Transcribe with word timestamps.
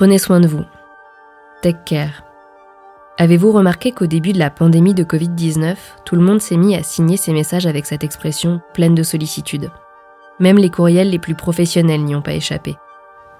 Prenez 0.00 0.16
soin 0.16 0.40
de 0.40 0.48
vous. 0.48 0.64
Take 1.60 1.80
care. 1.84 2.24
Avez-vous 3.18 3.52
remarqué 3.52 3.92
qu'au 3.92 4.06
début 4.06 4.32
de 4.32 4.38
la 4.38 4.48
pandémie 4.48 4.94
de 4.94 5.04
Covid-19, 5.04 5.76
tout 6.06 6.16
le 6.16 6.22
monde 6.22 6.40
s'est 6.40 6.56
mis 6.56 6.74
à 6.74 6.82
signer 6.82 7.18
ses 7.18 7.34
messages 7.34 7.66
avec 7.66 7.84
cette 7.84 8.02
expression 8.02 8.62
pleine 8.72 8.94
de 8.94 9.02
sollicitude? 9.02 9.70
Même 10.38 10.56
les 10.56 10.70
courriels 10.70 11.10
les 11.10 11.18
plus 11.18 11.34
professionnels 11.34 12.02
n'y 12.02 12.14
ont 12.14 12.22
pas 12.22 12.32
échappé. 12.32 12.78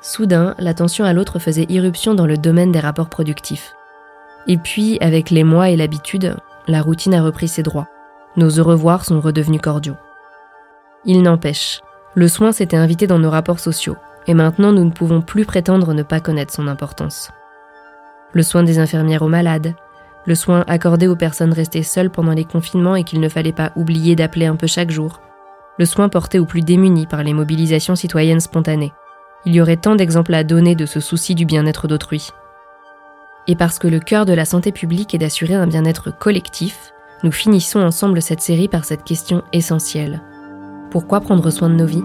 Soudain, 0.03 0.55
l'attention 0.59 1.07
à 1.07 1.15
l'autre 1.15 1.39
faisait 1.39 1.65
irruption 1.71 2.15
dans 2.15 2.27
le 2.27 2.37
domaine 2.37 2.73
des 2.73 2.81
rapports 2.81 3.09
productifs. 3.09 3.75
Et 4.47 4.59
puis, 4.59 4.99
avec 5.01 5.31
les 5.31 5.45
mois 5.45 5.71
et 5.71 5.77
l'habitude, 5.77 6.37
la 6.69 6.83
routine 6.83 7.15
a 7.15 7.23
repris 7.23 7.49
ses 7.49 7.63
droits. 7.63 7.89
Nos 8.37 8.59
au 8.59 8.65
revoir 8.65 9.07
sont 9.07 9.23
redevenus 9.23 9.63
cordiaux. 9.63 9.97
Il 11.07 11.23
n'empêche, 11.23 11.81
le 12.15 12.29
soin 12.29 12.53
s'était 12.53 12.77
invité 12.77 13.07
dans 13.07 13.19
nos 13.19 13.31
rapports 13.31 13.61
sociaux, 13.61 13.97
et 14.31 14.35
maintenant 14.35 14.71
nous 14.71 14.85
ne 14.85 14.93
pouvons 14.93 15.23
plus 15.23 15.45
prétendre 15.45 15.93
ne 15.93 16.05
pas 16.05 16.21
connaître 16.21 16.55
son 16.55 16.69
importance. 16.69 17.33
Le 18.33 18.45
soin 18.45 18.63
des 18.63 18.79
infirmières 18.79 19.23
aux 19.23 19.29
malades, 19.29 19.75
le 20.25 20.37
soin 20.37 20.65
accordé 20.69 21.09
aux 21.09 21.17
personnes 21.17 21.53
restées 21.53 21.83
seules 21.83 22.11
pendant 22.11 22.31
les 22.31 22.45
confinements 22.45 22.95
et 22.95 23.03
qu'il 23.03 23.19
ne 23.19 23.29
fallait 23.29 23.51
pas 23.51 23.73
oublier 23.75 24.15
d'appeler 24.15 24.47
un 24.47 24.55
peu 24.55 24.69
chaque 24.69 24.93
jour, 24.93 25.21
le 25.81 25.85
soin 25.85 26.09
porté 26.09 26.39
aux 26.39 26.45
plus 26.45 26.61
démunis 26.61 27.09
par 27.09 27.25
les 27.25 27.33
mobilisations 27.33 27.97
citoyennes 27.97 28.39
spontanées. 28.39 28.93
Il 29.47 29.53
y 29.53 29.61
aurait 29.61 29.79
tant 29.79 29.97
d'exemples 29.97 30.35
à 30.35 30.45
donner 30.45 30.77
de 30.77 30.87
ce 30.87 31.01
souci 31.01 31.35
du 31.35 31.45
bien-être 31.45 31.89
d'autrui. 31.89 32.31
Et 33.49 33.57
parce 33.57 33.81
que 33.81 33.89
le 33.89 33.99
cœur 33.99 34.27
de 34.27 34.33
la 34.33 34.45
santé 34.45 34.71
publique 34.71 35.13
est 35.13 35.19
d'assurer 35.19 35.55
un 35.55 35.67
bien-être 35.67 36.17
collectif, 36.17 36.93
nous 37.25 37.33
finissons 37.33 37.81
ensemble 37.81 38.23
cette 38.23 38.43
série 38.43 38.69
par 38.69 38.85
cette 38.85 39.03
question 39.03 39.43
essentielle. 39.53 40.23
Pourquoi 40.93 41.21
prendre 41.21 41.51
soin 41.51 41.69
de 41.69 41.75
nos 41.75 41.87
vies? 41.87 42.05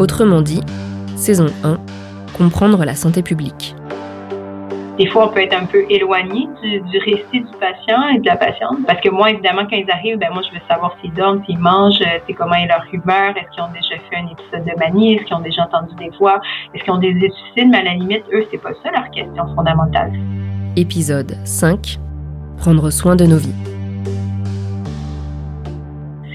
Autrement 0.00 0.40
dit, 0.40 0.62
saison 1.14 1.48
1, 1.62 1.76
comprendre 2.34 2.86
la 2.86 2.94
santé 2.94 3.22
publique. 3.22 3.76
Des 4.96 5.06
fois, 5.08 5.26
on 5.26 5.28
peut 5.28 5.42
être 5.42 5.54
un 5.54 5.66
peu 5.66 5.84
éloigné 5.90 6.48
du, 6.62 6.98
récit 7.00 7.44
du 7.44 7.56
patient 7.60 8.08
et 8.08 8.18
de 8.18 8.24
la 8.24 8.36
patiente. 8.36 8.78
Parce 8.86 8.98
que 9.02 9.10
moi, 9.10 9.30
évidemment, 9.30 9.66
quand 9.68 9.76
ils 9.76 9.90
arrivent, 9.90 10.16
ben 10.16 10.30
moi, 10.32 10.40
je 10.48 10.54
veux 10.54 10.64
savoir 10.70 10.96
s'ils 11.02 11.12
dorment, 11.12 11.44
s'ils 11.44 11.58
mangent, 11.58 12.00
euh, 12.00 12.18
c'est 12.26 12.32
comment 12.32 12.54
est 12.54 12.66
leur 12.66 12.82
humeur, 12.90 13.36
est-ce 13.36 13.54
qu'ils 13.54 13.62
ont 13.62 13.72
déjà 13.74 14.02
fait 14.08 14.16
un 14.16 14.28
épisode 14.28 14.64
de 14.64 14.78
manie, 14.78 15.16
est-ce 15.16 15.24
qu'ils 15.24 15.36
ont 15.36 15.40
déjà 15.40 15.64
entendu 15.64 15.94
des 15.96 16.08
voix, 16.18 16.40
est-ce 16.72 16.82
qu'ils 16.82 16.92
ont 16.94 16.98
des 16.98 17.16
études, 17.16 17.68
mais 17.70 17.78
à 17.78 17.82
la 17.82 17.92
limite, 17.92 18.24
eux, 18.32 18.46
c'est 18.50 18.62
pas 18.62 18.72
ça 18.82 18.90
leur 18.90 19.10
question 19.10 19.54
fondamentale. 19.54 20.12
Épisode 20.76 21.36
5. 21.44 21.98
Prendre 22.56 22.88
soin 22.88 23.16
de 23.16 23.26
nos 23.26 23.36
vies 23.36 23.69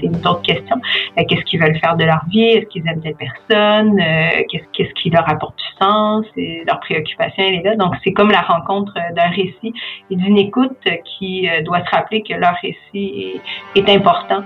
c'est 0.00 0.06
une 0.06 0.16
autre 0.16 0.42
question. 0.42 0.76
Euh, 1.18 1.22
qu'est-ce 1.28 1.42
qu'ils 1.42 1.60
veulent 1.60 1.78
faire 1.78 1.96
de 1.96 2.04
leur 2.04 2.24
vie? 2.28 2.42
Est-ce 2.42 2.66
qu'ils 2.66 2.86
aiment 2.86 3.00
telle 3.00 3.16
personne? 3.16 4.00
Euh, 4.00 4.42
qu'est-ce 4.50 4.92
qui 4.94 5.10
leur 5.10 5.28
apporte 5.28 5.56
du 5.58 5.84
sens? 5.84 6.24
Et 6.36 6.62
leur 6.66 6.80
préoccupation, 6.80 7.42
est 7.42 7.62
là. 7.62 7.76
Donc, 7.76 7.94
c'est 8.04 8.12
comme 8.12 8.30
la 8.30 8.42
rencontre 8.42 8.94
d'un 9.14 9.28
récit 9.30 9.74
et 10.10 10.16
d'une 10.16 10.38
écoute 10.38 10.78
qui 11.04 11.48
euh, 11.48 11.62
doit 11.62 11.84
se 11.84 11.90
rappeler 11.90 12.22
que 12.22 12.34
leur 12.34 12.54
récit 12.62 13.40
est, 13.74 13.88
important. 13.88 14.42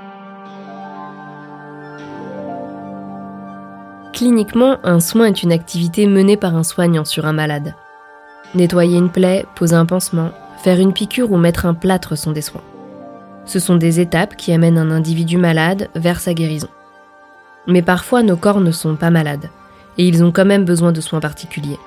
Cliniquement, 4.13 4.77
un 4.85 5.01
soin 5.01 5.27
est 5.27 5.43
une 5.43 5.53
activité 5.53 6.07
menée 6.07 6.37
par 6.37 6.55
un 6.55 6.63
soignant 6.63 7.05
sur 7.05 7.27
un 7.27 7.33
malade. 7.33 7.75
Nettoyer 8.55 8.99
une 8.99 9.11
plaie, 9.11 9.45
poser 9.55 9.77
un 9.77 9.87
pansement, 9.87 10.31
faire 10.59 10.79
une 10.79 10.93
piqûre 10.93 11.33
ou 11.33 11.39
mettre 11.39 11.65
un 11.65 11.75
plâtre 11.75 12.19
sont 12.19 12.33
des 12.33 12.43
soins. 12.43 12.63
Ce 13.45 13.59
sont 13.59 13.77
des 13.77 14.01
étapes 14.01 14.37
qui 14.37 14.53
amènent 14.53 14.79
un 14.79 14.91
individu 14.91 15.37
malade 15.37 15.89
vers 15.95 16.21
sa 16.21 16.35
guérison. 16.35 16.69
Mais 17.67 17.83
parfois 17.83 18.23
nos 18.23 18.37
corps 18.37 18.61
ne 18.61 18.71
sont 18.71 18.97
pas 18.97 19.11
malades, 19.11 19.51
et 19.99 20.07
ils 20.07 20.23
ont 20.25 20.33
quand 20.33 20.45
même 20.45 20.65
besoin 20.65 20.93
de 20.93 21.01
soins 21.01 21.21
particuliers. 21.21 21.79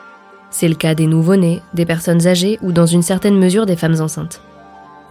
C'est 0.50 0.68
le 0.68 0.76
cas 0.76 0.94
des 0.94 1.08
nouveau-nés, 1.08 1.62
des 1.74 1.86
personnes 1.86 2.28
âgées 2.28 2.60
ou 2.62 2.72
dans 2.72 2.86
une 2.86 3.02
certaine 3.02 3.40
mesure 3.40 3.66
des 3.66 3.76
femmes 3.76 4.00
enceintes. 4.00 4.42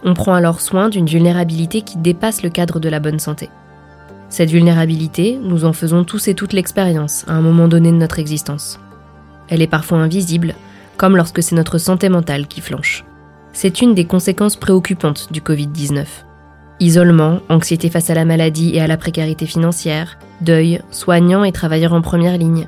On 0.05 0.13
prend 0.13 0.33
alors 0.33 0.61
soin 0.61 0.89
d'une 0.89 1.05
vulnérabilité 1.05 1.81
qui 1.81 1.97
dépasse 1.97 2.43
le 2.43 2.49
cadre 2.49 2.79
de 2.79 2.89
la 2.89 2.99
bonne 2.99 3.19
santé. 3.19 3.49
Cette 4.29 4.49
vulnérabilité, 4.49 5.39
nous 5.41 5.65
en 5.65 5.73
faisons 5.73 6.03
tous 6.03 6.27
et 6.27 6.33
toutes 6.33 6.53
l'expérience 6.53 7.25
à 7.27 7.33
un 7.33 7.41
moment 7.41 7.67
donné 7.67 7.91
de 7.91 7.97
notre 7.97 8.19
existence. 8.19 8.79
Elle 9.49 9.61
est 9.61 9.67
parfois 9.67 9.99
invisible, 9.99 10.55
comme 10.97 11.17
lorsque 11.17 11.43
c'est 11.43 11.55
notre 11.55 11.77
santé 11.77 12.09
mentale 12.09 12.47
qui 12.47 12.61
flanche. 12.61 13.03
C'est 13.51 13.81
une 13.81 13.93
des 13.93 14.05
conséquences 14.05 14.55
préoccupantes 14.55 15.31
du 15.31 15.41
Covid-19. 15.41 16.05
Isolement, 16.79 17.39
anxiété 17.49 17.89
face 17.89 18.09
à 18.09 18.13
la 18.13 18.25
maladie 18.25 18.71
et 18.73 18.81
à 18.81 18.87
la 18.87 18.97
précarité 18.97 19.45
financière, 19.45 20.17
deuil, 20.41 20.81
soignants 20.91 21.43
et 21.43 21.51
travailleurs 21.51 21.93
en 21.93 22.01
première 22.01 22.37
ligne. 22.37 22.67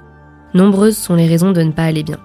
Nombreuses 0.54 0.98
sont 0.98 1.16
les 1.16 1.28
raisons 1.28 1.52
de 1.52 1.62
ne 1.62 1.72
pas 1.72 1.84
aller 1.84 2.04
bien. 2.04 2.20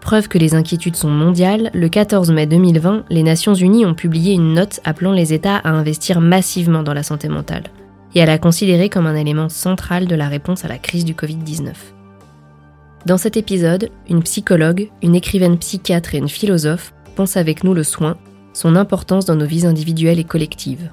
Preuve 0.00 0.28
que 0.28 0.38
les 0.38 0.54
inquiétudes 0.54 0.96
sont 0.96 1.10
mondiales, 1.10 1.70
le 1.74 1.88
14 1.88 2.30
mai 2.30 2.46
2020, 2.46 3.04
les 3.10 3.22
Nations 3.22 3.54
Unies 3.54 3.84
ont 3.84 3.94
publié 3.94 4.34
une 4.34 4.54
note 4.54 4.80
appelant 4.84 5.12
les 5.12 5.32
États 5.32 5.56
à 5.56 5.70
investir 5.70 6.20
massivement 6.20 6.82
dans 6.82 6.94
la 6.94 7.02
santé 7.02 7.28
mentale 7.28 7.64
et 8.14 8.22
à 8.22 8.26
la 8.26 8.38
considérer 8.38 8.88
comme 8.88 9.06
un 9.06 9.14
élément 9.14 9.48
central 9.48 10.06
de 10.06 10.14
la 10.14 10.28
réponse 10.28 10.64
à 10.64 10.68
la 10.68 10.78
crise 10.78 11.04
du 11.04 11.14
Covid-19. 11.14 11.72
Dans 13.06 13.18
cet 13.18 13.36
épisode, 13.36 13.90
une 14.08 14.22
psychologue, 14.22 14.90
une 15.02 15.14
écrivaine 15.14 15.58
psychiatre 15.58 16.14
et 16.14 16.18
une 16.18 16.28
philosophe 16.28 16.92
pensent 17.14 17.36
avec 17.36 17.64
nous 17.64 17.74
le 17.74 17.82
soin 17.82 18.16
son 18.52 18.76
importance 18.76 19.24
dans 19.24 19.36
nos 19.36 19.46
vies 19.46 19.66
individuelles 19.66 20.18
et 20.18 20.24
collectives. 20.24 20.90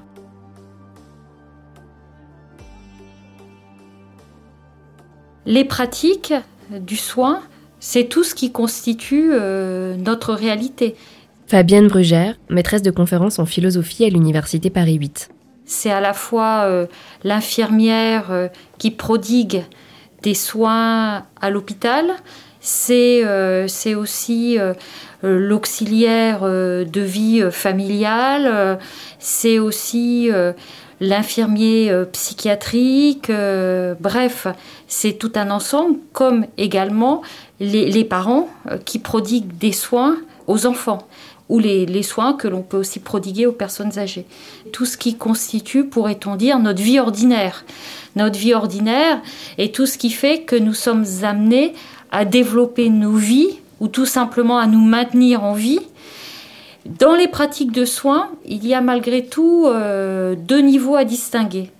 Les 5.46 5.64
pratiques 5.64 6.34
du 6.70 6.96
soin, 6.96 7.40
c'est 7.80 8.04
tout 8.04 8.22
ce 8.22 8.34
qui 8.34 8.52
constitue 8.52 9.30
euh, 9.32 9.96
notre 9.96 10.34
réalité. 10.34 10.94
Fabienne 11.46 11.88
Brugère, 11.88 12.34
maîtresse 12.50 12.82
de 12.82 12.90
conférences 12.90 13.38
en 13.38 13.46
philosophie 13.46 14.04
à 14.04 14.10
l'Université 14.10 14.68
Paris 14.68 14.96
8. 14.96 15.30
C'est 15.64 15.90
à 15.90 16.00
la 16.00 16.12
fois 16.12 16.64
euh, 16.66 16.86
l'infirmière 17.24 18.30
euh, 18.30 18.48
qui 18.76 18.90
prodigue 18.90 19.64
des 20.22 20.34
soins 20.34 21.24
à 21.40 21.50
l'hôpital, 21.50 22.06
c'est 22.68 23.94
aussi 23.94 24.58
euh, 25.24 25.38
l'auxiliaire 25.38 26.40
euh, 26.42 26.84
de 26.84 27.00
vie 27.00 27.42
euh, 27.42 27.50
familiale, 27.50 28.78
c'est 29.18 29.58
aussi 29.58 30.30
l'infirmier 31.00 31.92
psychiatrique, 32.12 33.30
bref, 34.00 34.46
c'est 34.86 35.12
tout 35.12 35.32
un 35.36 35.50
ensemble, 35.50 35.98
comme 36.12 36.46
également 36.56 37.22
les, 37.60 38.04
parents 38.04 38.48
qui 38.84 38.98
prodiguent 38.98 39.56
des 39.58 39.72
soins 39.72 40.16
aux 40.46 40.66
enfants 40.66 41.06
ou 41.48 41.58
les, 41.58 41.86
les 41.86 42.02
soins 42.02 42.34
que 42.34 42.46
l'on 42.46 42.62
peut 42.62 42.76
aussi 42.76 43.00
prodiguer 43.00 43.46
aux 43.46 43.52
personnes 43.52 43.98
âgées. 43.98 44.26
Tout 44.72 44.84
ce 44.84 44.96
qui 44.96 45.16
constitue, 45.16 45.84
pourrait-on 45.84 46.36
dire, 46.36 46.58
notre 46.58 46.82
vie 46.82 47.00
ordinaire. 47.00 47.64
Notre 48.16 48.38
vie 48.38 48.54
ordinaire 48.54 49.20
et 49.56 49.72
tout 49.72 49.86
ce 49.86 49.98
qui 49.98 50.10
fait 50.10 50.42
que 50.42 50.56
nous 50.56 50.74
sommes 50.74 51.04
amenés 51.22 51.74
à 52.10 52.24
développer 52.24 52.88
nos 52.88 53.14
vies 53.14 53.58
ou 53.80 53.88
tout 53.88 54.06
simplement 54.06 54.58
à 54.58 54.66
nous 54.66 54.80
maintenir 54.80 55.44
en 55.44 55.52
vie. 55.52 55.80
Dans 56.86 57.14
les 57.14 57.28
pratiques 57.28 57.72
de 57.72 57.84
soins, 57.84 58.30
il 58.46 58.66
y 58.66 58.74
a 58.74 58.80
malgré 58.80 59.24
tout 59.24 59.66
euh, 59.66 60.34
deux 60.36 60.60
niveaux 60.60 60.96
à 60.96 61.04
distinguer. 61.04 61.70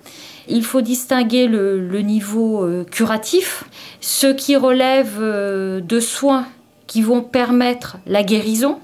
Il 0.49 0.65
faut 0.65 0.81
distinguer 0.81 1.47
le, 1.47 2.01
niveau 2.01 2.63
euh, 2.63 2.85
curatif, 2.85 3.65
ce 4.01 4.27
qui 4.27 4.57
relève 4.57 5.17
euh, 5.21 5.81
de 5.81 6.01
soins 6.01 6.47
qui 6.87 7.03
vont 7.03 7.23
permettre 7.23 7.99
la 8.07 8.23
guérison, 8.23 8.79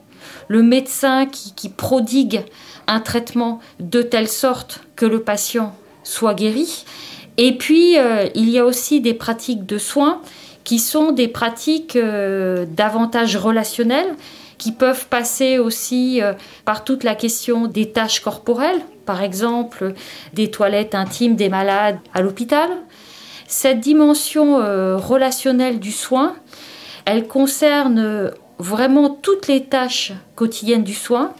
le 0.48 0.62
médecin 0.62 1.26
qui, 1.26 1.54
qui 1.54 1.68
prodigue 1.68 2.42
un 2.86 3.00
traitement 3.00 3.60
de 3.80 4.02
telle 4.02 4.28
sorte 4.28 4.80
que 4.96 5.06
le 5.06 5.20
patient 5.20 5.74
soit 6.02 6.34
guéri. 6.34 6.84
Et 7.36 7.56
puis, 7.56 7.96
il 8.34 8.50
y 8.50 8.58
a 8.58 8.64
aussi 8.64 9.00
des 9.00 9.14
pratiques 9.14 9.66
de 9.66 9.78
soins 9.78 10.20
qui 10.64 10.78
sont 10.78 11.12
des 11.12 11.28
pratiques 11.28 11.96
euh, 11.96 12.64
davantage 12.66 13.36
relationnelles, 13.36 14.14
qui 14.56 14.72
peuvent 14.72 15.06
passer 15.08 15.58
aussi 15.58 16.22
euh, 16.22 16.32
par 16.64 16.84
toute 16.84 17.04
la 17.04 17.14
question 17.14 17.66
des 17.66 17.90
tâches 17.90 18.20
corporelles, 18.20 18.80
par 19.04 19.22
exemple 19.22 19.92
des 20.32 20.50
toilettes 20.50 20.94
intimes 20.94 21.36
des 21.36 21.50
malades 21.50 21.98
à 22.14 22.22
l'hôpital. 22.22 22.70
Cette 23.46 23.80
dimension 23.80 24.58
euh, 24.58 24.96
relationnelle 24.96 25.78
du 25.78 25.92
soin, 25.92 26.34
elle 27.04 27.28
concerne 27.28 28.32
vraiment 28.58 29.10
toutes 29.10 29.46
les 29.46 29.64
tâches 29.64 30.12
quotidiennes 30.34 30.84
du 30.84 30.94
soin. 30.94 31.34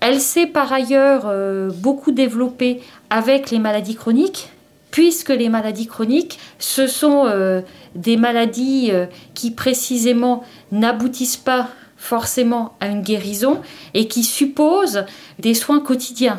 Elle 0.00 0.20
s'est 0.20 0.46
par 0.46 0.72
ailleurs 0.72 1.32
beaucoup 1.74 2.12
développée 2.12 2.82
avec 3.10 3.50
les 3.50 3.58
maladies 3.58 3.96
chroniques, 3.96 4.50
puisque 4.90 5.30
les 5.30 5.48
maladies 5.48 5.86
chroniques, 5.86 6.38
ce 6.58 6.86
sont 6.86 7.24
euh, 7.26 7.60
des 7.94 8.16
maladies 8.16 8.88
euh, 8.90 9.06
qui 9.34 9.50
précisément 9.50 10.44
n'aboutissent 10.72 11.36
pas 11.36 11.68
forcément 11.96 12.76
à 12.80 12.88
une 12.88 13.02
guérison 13.02 13.60
et 13.94 14.08
qui 14.08 14.22
supposent 14.22 15.04
des 15.38 15.54
soins 15.54 15.80
quotidiens. 15.80 16.38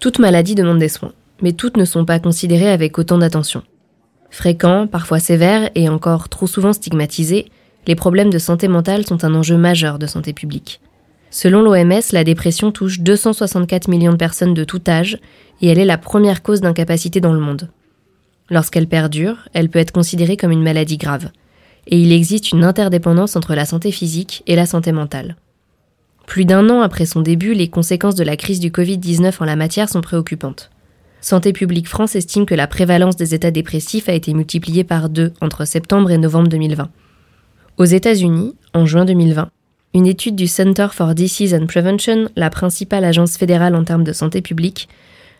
Toute 0.00 0.18
maladie 0.18 0.54
demande 0.54 0.78
des 0.78 0.88
soins, 0.88 1.12
mais 1.42 1.52
toutes 1.52 1.76
ne 1.76 1.84
sont 1.84 2.04
pas 2.04 2.18
considérées 2.18 2.70
avec 2.70 2.98
autant 2.98 3.18
d'attention. 3.18 3.62
Fréquents, 4.30 4.86
parfois 4.86 5.18
sévères 5.18 5.70
et 5.74 5.88
encore 5.88 6.28
trop 6.28 6.46
souvent 6.46 6.72
stigmatisés, 6.72 7.46
les 7.86 7.94
problèmes 7.94 8.30
de 8.30 8.38
santé 8.38 8.68
mentale 8.68 9.06
sont 9.06 9.24
un 9.24 9.34
enjeu 9.34 9.56
majeur 9.56 9.98
de 9.98 10.06
santé 10.06 10.32
publique. 10.32 10.80
Selon 11.30 11.62
l'OMS, 11.62 12.02
la 12.12 12.24
dépression 12.24 12.72
touche 12.72 13.00
264 13.00 13.88
millions 13.88 14.12
de 14.12 14.16
personnes 14.16 14.54
de 14.54 14.64
tout 14.64 14.82
âge 14.88 15.18
et 15.60 15.68
elle 15.68 15.78
est 15.78 15.84
la 15.84 15.98
première 15.98 16.42
cause 16.42 16.60
d'incapacité 16.60 17.20
dans 17.20 17.32
le 17.32 17.40
monde. 17.40 17.70
Lorsqu'elle 18.50 18.86
perdure, 18.86 19.48
elle 19.54 19.68
peut 19.68 19.78
être 19.78 19.92
considérée 19.92 20.36
comme 20.36 20.52
une 20.52 20.62
maladie 20.62 20.98
grave. 20.98 21.30
Et 21.88 22.00
il 22.00 22.12
existe 22.12 22.52
une 22.52 22.64
interdépendance 22.64 23.36
entre 23.36 23.54
la 23.54 23.64
santé 23.64 23.90
physique 23.90 24.42
et 24.46 24.56
la 24.56 24.66
santé 24.66 24.92
mentale. 24.92 25.36
Plus 26.26 26.44
d'un 26.44 26.68
an 26.70 26.80
après 26.80 27.06
son 27.06 27.20
début, 27.20 27.54
les 27.54 27.68
conséquences 27.68 28.16
de 28.16 28.24
la 28.24 28.36
crise 28.36 28.60
du 28.60 28.70
Covid-19 28.70 29.34
en 29.40 29.44
la 29.44 29.56
matière 29.56 29.88
sont 29.88 30.00
préoccupantes. 30.00 30.70
Santé 31.20 31.52
publique 31.52 31.88
France 31.88 32.14
estime 32.14 32.46
que 32.46 32.54
la 32.54 32.66
prévalence 32.66 33.16
des 33.16 33.34
états 33.34 33.50
dépressifs 33.50 34.08
a 34.08 34.12
été 34.12 34.34
multipliée 34.34 34.84
par 34.84 35.08
deux 35.08 35.32
entre 35.40 35.64
septembre 35.64 36.10
et 36.10 36.18
novembre 36.18 36.48
2020. 36.48 36.88
Aux 37.78 37.84
États-Unis, 37.84 38.54
en 38.74 38.86
juin 38.86 39.04
2020, 39.04 39.50
une 39.94 40.06
étude 40.06 40.36
du 40.36 40.46
Center 40.46 40.88
for 40.92 41.14
Disease 41.14 41.54
and 41.54 41.66
Prevention, 41.66 42.28
la 42.36 42.50
principale 42.50 43.04
agence 43.04 43.36
fédérale 43.36 43.74
en 43.74 43.84
termes 43.84 44.04
de 44.04 44.12
santé 44.12 44.42
publique, 44.42 44.88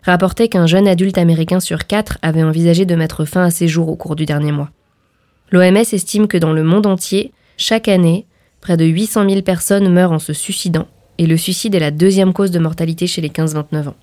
rapportait 0.07 0.47
qu'un 0.47 0.67
jeune 0.67 0.87
adulte 0.87 1.17
américain 1.17 1.59
sur 1.59 1.85
quatre 1.85 2.17
avait 2.21 2.43
envisagé 2.43 2.85
de 2.85 2.95
mettre 2.95 3.25
fin 3.25 3.43
à 3.43 3.51
ses 3.51 3.67
jours 3.67 3.89
au 3.89 3.95
cours 3.95 4.15
du 4.15 4.25
dernier 4.25 4.51
mois. 4.51 4.71
L'OMS 5.51 5.77
estime 5.77 6.27
que 6.27 6.37
dans 6.37 6.53
le 6.53 6.63
monde 6.63 6.85
entier, 6.85 7.31
chaque 7.57 7.87
année, 7.87 8.25
près 8.61 8.77
de 8.77 8.85
800 8.85 9.29
000 9.29 9.41
personnes 9.41 9.91
meurent 9.91 10.11
en 10.11 10.19
se 10.19 10.33
suicidant, 10.33 10.87
et 11.17 11.27
le 11.27 11.37
suicide 11.37 11.75
est 11.75 11.79
la 11.79 11.91
deuxième 11.91 12.33
cause 12.33 12.51
de 12.51 12.59
mortalité 12.59 13.07
chez 13.07 13.21
les 13.21 13.29
15-29 13.29 13.89
ans. 13.89 13.95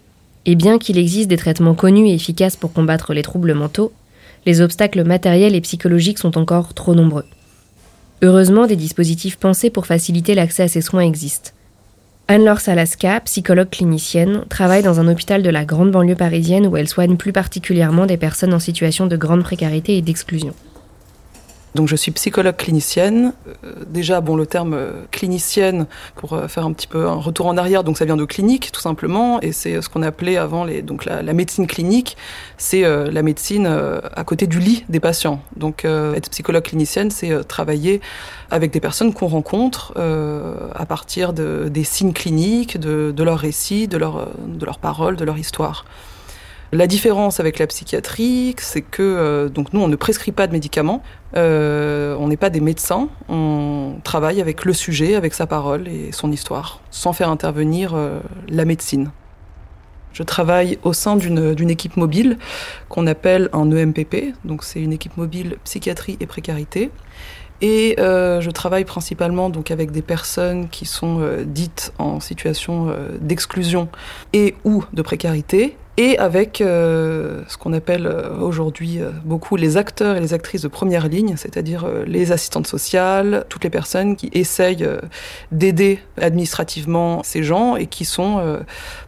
Et 0.47 0.55
bien 0.55 0.79
qu'il 0.79 0.99
existe 0.99 1.29
des 1.29 1.37
traitements 1.37 1.75
connus 1.75 2.09
et 2.09 2.15
efficaces 2.15 2.57
pour 2.57 2.73
combattre 2.73 3.15
les 3.15 3.23
troubles 3.23 3.55
mentaux, 3.55 3.93
les 4.47 4.61
obstacles 4.61 5.05
matériels 5.05 5.55
et 5.55 5.61
psychologiques 5.61 6.19
sont 6.19 6.37
encore 6.37 6.75
trop 6.75 6.95
nombreux. 6.95 7.25
Heureusement, 8.23 8.67
des 8.67 8.77
dispositifs 8.77 9.37
pensés 9.37 9.71
pour 9.71 9.87
faciliter 9.87 10.35
l'accès 10.35 10.65
à 10.65 10.69
ces 10.69 10.83
soins 10.83 11.01
existent. 11.01 11.51
Anne-Laure 12.27 12.61
Salaska, 12.61 13.21
psychologue 13.21 13.69
clinicienne, 13.69 14.47
travaille 14.49 14.83
dans 14.83 14.99
un 14.99 15.09
hôpital 15.09 15.43
de 15.43 15.51
la 15.51 15.67
grande 15.67 15.91
banlieue 15.91 16.15
parisienne 16.15 16.67
où 16.67 16.75
elle 16.79 16.89
soigne 16.89 17.19
plus 17.19 17.33
particulièrement 17.33 18.07
des 18.07 18.17
personnes 18.17 18.55
en 18.55 18.59
situation 18.59 19.07
de 19.07 19.17
grande 19.17 19.43
précarité 19.43 19.99
et 19.99 20.03
d'exclusion. 20.03 20.55
Donc 21.75 21.89
je 21.89 21.97
suis 21.97 22.13
psychologue 22.13 22.57
clinicienne. 22.57 23.33
Euh, 23.65 23.73
déjà, 23.87 24.21
bon, 24.21 24.37
le 24.37 24.47
terme 24.47 24.75
euh, 24.75 24.93
clinicienne, 25.11 25.87
pour 26.15 26.35
euh, 26.35 26.47
faire 26.47 26.65
un 26.65 26.73
petit 26.73 26.87
peu 26.87 27.09
un 27.09 27.15
retour 27.15 27.47
en 27.47 27.57
arrière, 27.57 27.83
donc 27.83 27.99
ça 27.99 28.05
vient 28.05 28.17
de 28.17 28.25
clinique, 28.25 28.71
tout 28.71 28.81
simplement, 28.81 29.41
et 29.41 29.51
c'est 29.51 29.83
ce 29.83 29.89
qu'on 29.89 30.03
appelait 30.03 30.37
avant 30.37 30.65
les, 30.65 30.83
donc 30.83 31.05
la, 31.05 31.23
médecine 31.33 31.67
clinique, 31.67 32.17
c'est 32.59 32.83
la 32.83 33.23
médecine 33.23 33.67
à 33.67 34.25
côté 34.25 34.47
du 34.47 34.61
lit 34.61 34.85
des 34.89 35.01
patients. 35.01 35.41
Donc 35.57 35.85
être 35.85 36.31
psychologue 36.31 36.63
clinicienne, 36.63 37.11
c'est 37.11 37.45
travailler 37.49 38.01
avec 38.51 38.71
des 38.71 38.79
personnes 38.79 39.13
qu'on 39.13 39.27
rencontre 39.27 39.95
à 39.97 40.87
partir 40.87 41.33
de, 41.33 41.69
des 41.69 41.83
signes 41.83 42.13
cliniques, 42.13 42.79
de, 42.79 43.13
de 43.15 43.23
leurs 43.25 43.39
récits, 43.39 43.89
de, 43.89 43.97
leur, 43.97 44.29
de 44.47 44.65
leurs 44.65 44.79
paroles, 44.79 45.17
de 45.17 45.25
leur 45.25 45.39
histoire. 45.39 45.85
La 46.75 46.89
différence 46.89 47.39
avec 47.39 47.61
la 47.61 47.69
psychiatrie, 47.69 48.57
c'est 48.59 48.83
que 48.83 49.01
euh, 49.01 49.49
donc 49.49 49.73
nous, 49.73 49.81
on 49.81 49.87
ne 49.87 49.95
prescrit 49.95 50.33
pas 50.33 50.49
de 50.49 50.53
médicaments, 50.53 51.05
euh, 51.37 52.17
on 52.19 52.27
n'est 52.27 52.37
pas 52.37 52.51
des 52.51 52.61
médecins, 52.61 53.09
on 53.29 54.01
travaille 54.03 54.41
avec 54.41 54.65
le 54.65 54.73
sujet, 54.73 55.15
avec 55.15 55.35
sa 55.35 55.47
parole 55.47 55.87
et 55.87 56.11
son 56.11 56.33
histoire, 56.33 56.81
sans 56.91 57.13
faire 57.13 57.29
intervenir 57.29 57.95
euh, 57.95 58.19
la 58.49 58.65
médecine. 58.65 59.13
Je 60.15 60.25
travaille 60.25 60.81
au 60.83 60.93
sein 60.93 61.15
d'une 61.15 61.71
équipe 61.71 61.97
mobile 61.97 62.39
qu'on 62.89 63.07
appelle 63.07 63.51
un 63.53 63.71
EMPP, 63.71 64.35
donc 64.45 64.65
c'est 64.65 64.81
une 64.81 64.93
équipe 64.93 65.17
mobile 65.17 65.59
psychiatrie 65.63 66.17
et 66.19 66.27
précarité. 66.27 66.91
Et 67.61 67.95
je 67.99 68.51
travaille 68.51 68.85
principalement 68.85 69.51
avec 69.71 69.91
des 69.91 70.03
personnes 70.03 70.69
qui 70.69 70.87
sont 70.87 71.21
dites 71.47 71.93
en 71.99 72.21
situation 72.21 72.95
d'exclusion 73.21 73.89
et 74.33 74.55
ou 74.65 74.85
de 74.93 75.03
précarité 75.03 75.77
et 75.97 76.19
avec 76.19 76.61
euh, 76.61 77.43
ce 77.47 77.57
qu'on 77.57 77.73
appelle 77.73 78.07
euh, 78.07 78.37
aujourd'hui 78.41 79.01
euh, 79.01 79.11
beaucoup 79.25 79.55
les 79.55 79.77
acteurs 79.77 80.17
et 80.17 80.21
les 80.21 80.35
actrices 80.35 80.63
de 80.63 80.69
première 80.69 81.07
ligne, 81.07 81.37
c'est-à-dire 81.37 81.87
les 82.07 82.33
assistantes 82.33 82.67
sociales, 82.67 83.45
toutes 83.49 83.63
les 83.63 83.71
personnes 83.71 84.17
qui 84.17 84.29
essayent 84.33 84.87
d'aider 85.53 86.01
administrativement 86.21 87.23
ces 87.23 87.43
gens 87.43 87.77
et 87.77 87.87
qui 87.87 88.05
sont 88.05 88.59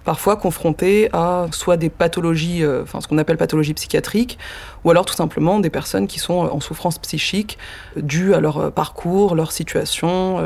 parfois 0.04 0.36
confrontées 0.36 1.08
à 1.12 1.46
soit 1.50 1.76
des 1.76 1.90
pathologies, 1.90 2.64
enfin 2.82 3.00
ce 3.00 3.08
qu'on 3.08 3.18
appelle 3.18 3.36
pathologies 3.36 3.74
psychiatriques, 3.74 4.38
ou 4.84 4.90
alors 4.90 5.04
tout 5.04 5.14
simplement 5.14 5.60
des 5.60 5.70
personnes 5.70 6.06
qui 6.06 6.18
sont 6.18 6.34
en 6.34 6.60
souffrance 6.60 6.98
psychique 6.98 7.58
due 7.96 8.34
à 8.34 8.40
leur 8.40 8.72
parcours, 8.72 9.34
leur 9.34 9.52
situation, 9.52 10.40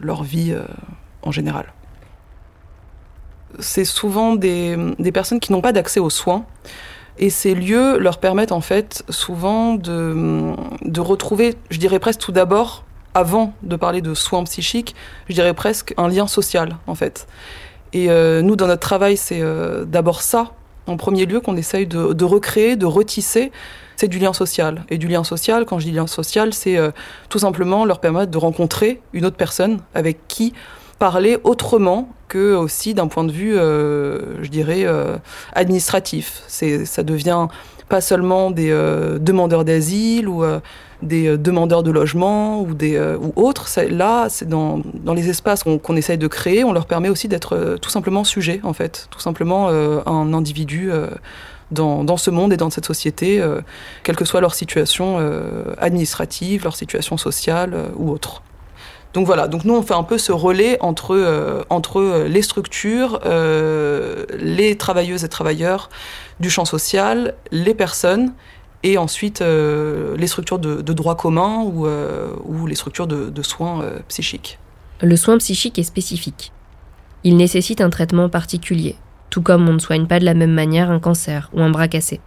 leur 0.00 0.22
vie 0.22 0.54
en 1.22 1.32
général 1.32 1.72
c'est 3.58 3.84
souvent 3.84 4.36
des, 4.36 4.76
personnes 5.12 5.40
qui 5.40 5.52
n'ont 5.52 5.60
pas 5.60 5.72
d'accès 5.72 6.00
aux 6.00 6.10
soins. 6.10 6.44
Et 7.18 7.28
ces 7.28 7.54
lieux 7.54 7.98
leur 7.98 8.18
permettent 8.18 8.52
en 8.52 8.60
fait 8.60 9.04
souvent 9.10 9.74
de, 9.74 11.00
retrouver, 11.00 11.56
je 11.70 11.78
dirais 11.78 11.98
presque 11.98 12.20
tout 12.20 12.32
d'abord, 12.32 12.84
avant 13.12 13.52
de 13.62 13.76
parler 13.76 14.00
de 14.00 14.14
soins 14.14 14.44
psychiques, 14.44 14.94
je 15.28 15.34
dirais 15.34 15.52
presque 15.52 15.92
un 15.96 16.08
lien 16.08 16.26
social 16.26 16.76
en 16.86 16.94
fait. 16.94 17.26
Et 17.92 18.08
euh, 18.08 18.40
nous, 18.40 18.54
dans 18.54 18.68
notre 18.68 18.80
travail, 18.80 19.16
c'est 19.16 19.40
euh, 19.40 19.84
d'abord 19.84 20.22
ça, 20.22 20.52
en 20.86 20.96
premier 20.96 21.26
lieu, 21.26 21.40
qu'on 21.40 21.56
essaye 21.56 21.86
de, 21.86 22.24
recréer, 22.24 22.76
de 22.76 22.86
retisser, 22.86 23.52
c'est 23.96 24.08
du 24.08 24.18
lien 24.18 24.32
social. 24.32 24.84
Et 24.88 24.96
du 24.96 25.08
lien 25.08 25.24
social, 25.24 25.64
quand 25.66 25.78
je 25.78 25.86
dis 25.86 25.92
lien 25.92 26.06
social, 26.06 26.54
c'est 26.54 26.76
euh, 26.76 26.90
tout 27.28 27.38
simplement 27.38 27.84
leur 27.84 28.00
permettre 28.00 28.30
de 28.30 28.38
rencontrer 28.38 29.00
une 29.12 29.26
autre 29.26 29.36
personne 29.36 29.80
avec 29.94 30.26
qui 30.28 30.54
parler 30.98 31.38
autrement 31.44 32.08
que 32.30 32.54
aussi 32.54 32.94
d'un 32.94 33.08
point 33.08 33.24
de 33.24 33.32
vue, 33.32 33.58
euh, 33.58 34.42
je 34.42 34.48
dirais, 34.48 34.84
euh, 34.86 35.18
administratif. 35.52 36.42
C'est, 36.46 36.86
ça 36.86 37.02
devient 37.02 37.48
pas 37.88 38.00
seulement 38.00 38.50
des 38.52 38.70
euh, 38.70 39.18
demandeurs 39.18 39.64
d'asile 39.64 40.28
ou 40.28 40.44
des 41.02 41.36
demandeurs 41.36 41.82
de 41.82 41.90
logement 41.90 42.60
ou, 42.62 42.72
des, 42.72 42.98
ou 42.98 43.32
autres. 43.36 43.68
là, 43.90 44.28
c'est 44.28 44.48
dans, 44.48 44.80
dans, 44.94 45.14
les 45.14 45.28
espaces 45.28 45.64
qu'on, 45.64 45.96
essaye 45.96 46.18
de 46.18 46.28
créer, 46.28 46.62
on 46.62 46.72
leur 46.72 46.86
permet 46.86 47.08
aussi 47.08 47.26
d'être 47.26 47.78
tout 47.82 47.90
simplement 47.90 48.22
sujet, 48.22 48.60
en 48.62 48.72
fait, 48.72 49.08
tout 49.10 49.20
simplement 49.20 49.68
un 49.68 50.32
individu. 50.32 50.90
Dans, 51.72 52.02
dans, 52.02 52.16
ce 52.16 52.30
monde 52.30 52.52
et 52.52 52.56
dans 52.56 52.68
cette 52.68 52.86
société, 52.86 53.40
quelle 54.02 54.16
que 54.16 54.24
soit 54.24 54.40
leur 54.40 54.56
situation 54.56 55.18
administrative, 55.78 56.64
leur 56.64 56.74
situation 56.74 57.16
sociale 57.16 57.72
ou 57.96 58.10
autre. 58.10 58.42
Donc 59.12 59.26
voilà, 59.26 59.48
donc 59.48 59.64
nous 59.64 59.74
on 59.74 59.82
fait 59.82 59.94
un 59.94 60.04
peu 60.04 60.18
ce 60.18 60.30
relais 60.30 60.78
entre, 60.80 61.16
euh, 61.16 61.62
entre 61.68 62.26
les 62.28 62.42
structures, 62.42 63.20
euh, 63.26 64.24
les 64.38 64.76
travailleuses 64.76 65.24
et 65.24 65.28
travailleurs 65.28 65.90
du 66.38 66.48
champ 66.48 66.64
social, 66.64 67.34
les 67.50 67.74
personnes 67.74 68.32
et 68.84 68.98
ensuite 68.98 69.42
euh, 69.42 70.16
les 70.16 70.28
structures 70.28 70.60
de, 70.60 70.92
droit 70.92 71.16
commun 71.16 71.64
ou, 71.64 72.66
les 72.66 72.74
structures 72.76 73.08
de 73.08 73.42
soins 73.42 73.84
psychiques. 74.08 74.58
Le 75.02 75.16
soin 75.16 75.38
psychique 75.38 75.78
est 75.78 75.84
spécifique. 75.84 76.52
Il 77.24 77.36
nécessite 77.36 77.80
un 77.80 77.90
traitement 77.90 78.28
particulier, 78.28 78.96
tout 79.28 79.42
comme 79.42 79.68
on 79.68 79.72
ne 79.72 79.78
soigne 79.78 80.06
pas 80.06 80.20
de 80.20 80.24
la 80.24 80.34
même 80.34 80.52
manière 80.52 80.90
un 80.90 81.00
cancer 81.00 81.50
ou 81.52 81.60
un 81.60 81.70
bras 81.70 81.88
cassé. 81.88 82.20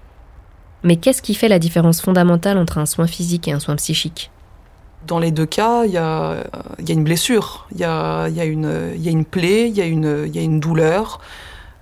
Mais 0.84 0.98
qu'est-ce 0.98 1.22
qui 1.22 1.34
fait 1.34 1.48
la 1.48 1.60
différence 1.60 2.02
fondamentale 2.02 2.58
entre 2.58 2.78
un 2.78 2.86
soin 2.86 3.08
physique 3.08 3.48
et 3.48 3.54
un 3.54 3.60
soin 3.60 3.78
psychique? 3.78 4.32
Dans 5.08 5.20
les 5.20 5.32
deux 5.32 5.46
cas, 5.46 5.86
il 5.86 5.92
y 5.92 5.98
a, 5.98 6.44
une 6.88 7.04
blessure, 7.04 7.68
il 7.72 7.80
y 7.80 7.84
a, 7.84 8.28
une 8.46 9.26
plaie, 9.26 9.70
il 9.70 9.76
y 9.76 9.82
a 9.82 9.86
une, 9.86 10.60
douleur, 10.60 11.20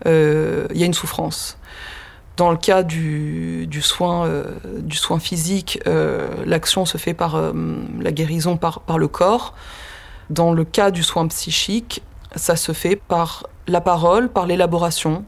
euh, 0.06 0.68
il 0.74 0.80
y 0.80 0.84
a 0.84 0.86
une 0.86 0.94
souffrance. 0.94 1.58
Dans 2.38 2.52
le 2.52 2.58
cas 2.58 2.84
du, 2.84 3.68
soin, 3.82 4.26
euh, 4.26 4.44
soin 4.92 5.20
physique, 5.20 5.80
euh, 5.86 6.30
l'action 6.46 6.86
se 6.86 6.98
fait 6.98 7.14
par 7.14 7.40
la 8.00 8.12
guérison 8.12 8.58
par, 8.58 8.82
par 8.82 8.98
le 8.98 9.08
corps. 9.08 9.54
Dans 10.30 10.54
le 10.54 10.64
cas 10.64 10.92
du 10.92 11.04
soin 11.04 11.28
psychique, 11.28 12.02
ça 12.36 12.56
se 12.56 12.72
fait 12.72 12.96
par 12.96 13.48
la 13.68 13.82
parole, 13.82 14.30
par 14.30 14.48
l'élaboration, 14.48 15.26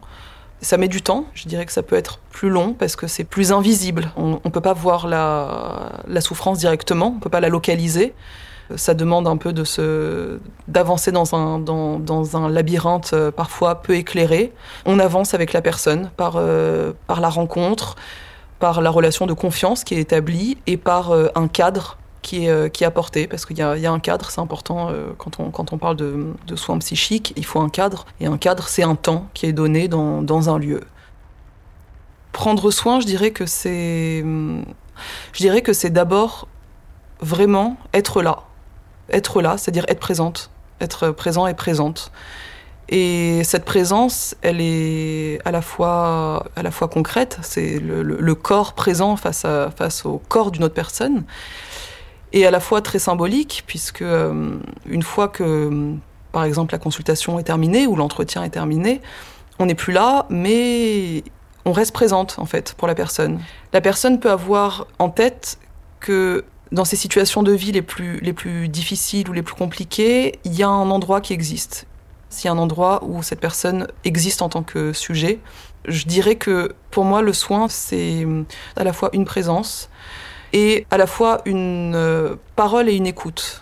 ça 0.63 0.77
met 0.77 0.87
du 0.87 1.01
temps, 1.01 1.25
je 1.33 1.47
dirais 1.47 1.65
que 1.65 1.71
ça 1.71 1.83
peut 1.83 1.95
être 1.95 2.19
plus 2.31 2.49
long 2.49 2.73
parce 2.73 2.95
que 2.95 3.05
c'est 3.05 3.25
plus 3.25 3.51
invisible. 3.51 4.11
On 4.15 4.39
ne 4.43 4.49
peut 4.49 4.61
pas 4.61 4.73
voir 4.73 5.07
la, 5.07 6.21
souffrance 6.21 6.57
directement, 6.57 7.07
on 7.07 7.15
ne 7.15 7.19
peut 7.19 7.29
pas 7.29 7.41
la 7.41 7.49
localiser. 7.49 8.13
Ça 8.77 8.93
demande 8.93 9.27
un 9.27 9.35
peu 9.37 9.53
d'avancer 10.67 11.11
dans 11.11 11.35
un, 11.35 12.49
labyrinthe 12.49 13.11
euh, 13.13 13.29
parfois 13.29 13.81
peu 13.81 13.95
éclairé. 13.95 14.53
On 14.85 14.99
avance 14.99 15.33
avec 15.33 15.51
la 15.51 15.61
personne 15.61 16.09
par, 16.15 16.35
euh, 16.37 16.93
par 17.05 17.19
la 17.19 17.27
rencontre, 17.27 17.95
par 18.59 18.81
la 18.81 18.89
relation 18.89 19.27
de 19.27 19.33
confiance 19.33 19.83
qui 19.83 19.95
est 19.95 19.99
établie 19.99 20.57
et 20.65 20.77
par 20.77 21.11
euh, 21.11 21.27
un 21.35 21.49
cadre 21.49 21.97
qui 22.23 22.45
est, 22.45 22.49
euh, 22.49 22.69
qui 22.69 22.85
apporté, 22.85 23.27
parce 23.27 23.45
qu'il 23.45 23.57
y, 23.57 23.59
y, 23.59 23.85
a 23.85 23.91
un 23.91 23.99
cadre, 23.99 24.31
c'est 24.31 24.41
important 24.41 24.89
euh, 24.89 25.09
quand, 25.19 25.39
on, 25.39 25.51
quand 25.51 25.73
on 25.73 25.77
parle 25.77 25.97
de, 25.97 26.55
soins 26.55 26.79
psychiques, 26.79 27.33
il 27.35 27.45
faut 27.45 27.59
un 27.59 27.69
cadre, 27.69 28.05
et 28.19 28.25
un 28.25 28.37
cadre, 28.37 28.67
c'est 28.67 28.81
un 28.81 28.95
temps 28.95 29.27
qui 29.35 29.45
est 29.45 29.53
donné 29.53 29.87
dans, 29.87 30.23
dans 30.23 30.49
un 30.49 30.57
lieu. 30.57 30.81
Prendre 32.31 32.71
soin, 32.71 32.99
je 32.99 33.05
dirais 33.05 33.29
que 33.29 33.45
c'est, 33.45 34.23
je 34.23 35.37
dirais 35.37 35.61
que 35.61 35.73
c'est 35.73 35.91
d'abord 35.91 36.47
vraiment 37.19 37.77
être 37.93 38.23
là, 38.23 38.43
être 39.09 39.41
là, 39.41 39.57
c'est-à-dire 39.57 39.85
être 39.87 39.99
présente, 39.99 40.49
être 40.81 41.11
présent 41.11 41.45
et 41.45 41.53
présente. 41.53 42.11
Et 42.89 43.43
cette 43.43 43.65
présence, 43.65 44.35
elle 44.41 44.59
est 44.59 45.39
à 45.45 45.51
la 45.51 45.61
fois, 45.61 46.45
à 46.55 46.63
la 46.63 46.71
fois 46.71 46.87
concrète, 46.87 47.37
c'est 47.41 47.79
le, 47.79 48.35
corps 48.35 48.73
présent 48.73 49.15
face, 49.15 49.45
à, 49.45 49.71
face 49.71 50.05
au 50.05 50.21
corps 50.27 50.51
d'une 50.51 50.65
autre 50.65 50.73
personne, 50.73 51.23
et 52.33 52.45
à 52.47 52.51
la 52.51 52.59
fois 52.59 52.81
très 52.81 52.99
symbolique, 52.99 53.63
puisque 53.67 54.01
euh, 54.01 54.57
une 54.87 55.03
fois 55.03 55.27
que, 55.27 55.93
par 56.31 56.43
exemple, 56.43 56.73
la 56.73 56.79
consultation 56.79 57.39
est 57.39 57.43
terminée 57.43 57.85
ou 57.85 57.95
l'entretien 57.95 58.43
est 58.43 58.49
terminé, 58.49 59.01
on 59.59 59.67
n'est 59.67 59.75
plus 59.75 59.93
là, 59.93 60.25
mais 60.29 61.23
on 61.65 61.71
reste 61.71 61.93
présente, 61.93 62.35
en 62.39 62.45
fait, 62.45 62.73
pour 62.75 62.87
la 62.87 62.95
personne. 62.95 63.39
La 63.71 63.81
personne 63.81 64.19
peut 64.19 64.31
avoir 64.31 64.87
en 64.97 65.09
tête 65.09 65.59
que 65.99 66.43
dans 66.71 66.85
ces 66.85 66.95
situations 66.95 67.43
de 67.43 67.51
vie 67.51 67.71
les 67.71 67.83
plus, 67.83 68.19
les 68.19 68.33
plus 68.33 68.67
difficiles 68.67 69.29
ou 69.29 69.33
les 69.33 69.43
plus 69.43 69.55
compliquées, 69.55 70.39
il 70.43 70.55
y 70.55 70.63
a 70.63 70.69
un 70.69 70.89
endroit 70.89 71.21
qui 71.21 71.33
existe. 71.33 71.85
S'il 72.29 72.45
y 72.45 72.47
a 72.49 72.51
un 72.51 72.57
endroit 72.57 73.03
où 73.03 73.21
cette 73.21 73.39
personne 73.39 73.87
existe 74.05 74.41
en 74.41 74.49
tant 74.49 74.63
que 74.63 74.91
sujet, 74.91 75.39
je 75.87 76.05
dirais 76.05 76.35
que 76.35 76.73
pour 76.89 77.05
moi, 77.05 77.21
le 77.21 77.31
soin, 77.31 77.67
c'est 77.69 78.25
à 78.75 78.83
la 78.83 78.91
fois 78.91 79.11
une 79.13 79.25
présence 79.25 79.89
et 80.53 80.85
à 80.91 80.97
la 80.97 81.07
fois 81.07 81.41
une 81.45 81.93
euh, 81.95 82.35
parole 82.55 82.87
et 82.87 82.95
une 82.95 83.07
écoute. 83.07 83.61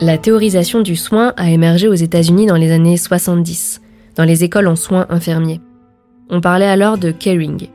La 0.00 0.18
théorisation 0.18 0.80
du 0.80 0.94
soin 0.94 1.32
a 1.36 1.50
émergé 1.50 1.88
aux 1.88 1.94
États-Unis 1.94 2.46
dans 2.46 2.56
les 2.56 2.70
années 2.70 2.96
70, 2.96 3.80
dans 4.14 4.24
les 4.24 4.44
écoles 4.44 4.68
en 4.68 4.76
soins 4.76 5.06
infirmiers. 5.08 5.60
On 6.30 6.40
parlait 6.40 6.66
alors 6.66 6.98
de 6.98 7.10
caring, 7.10 7.68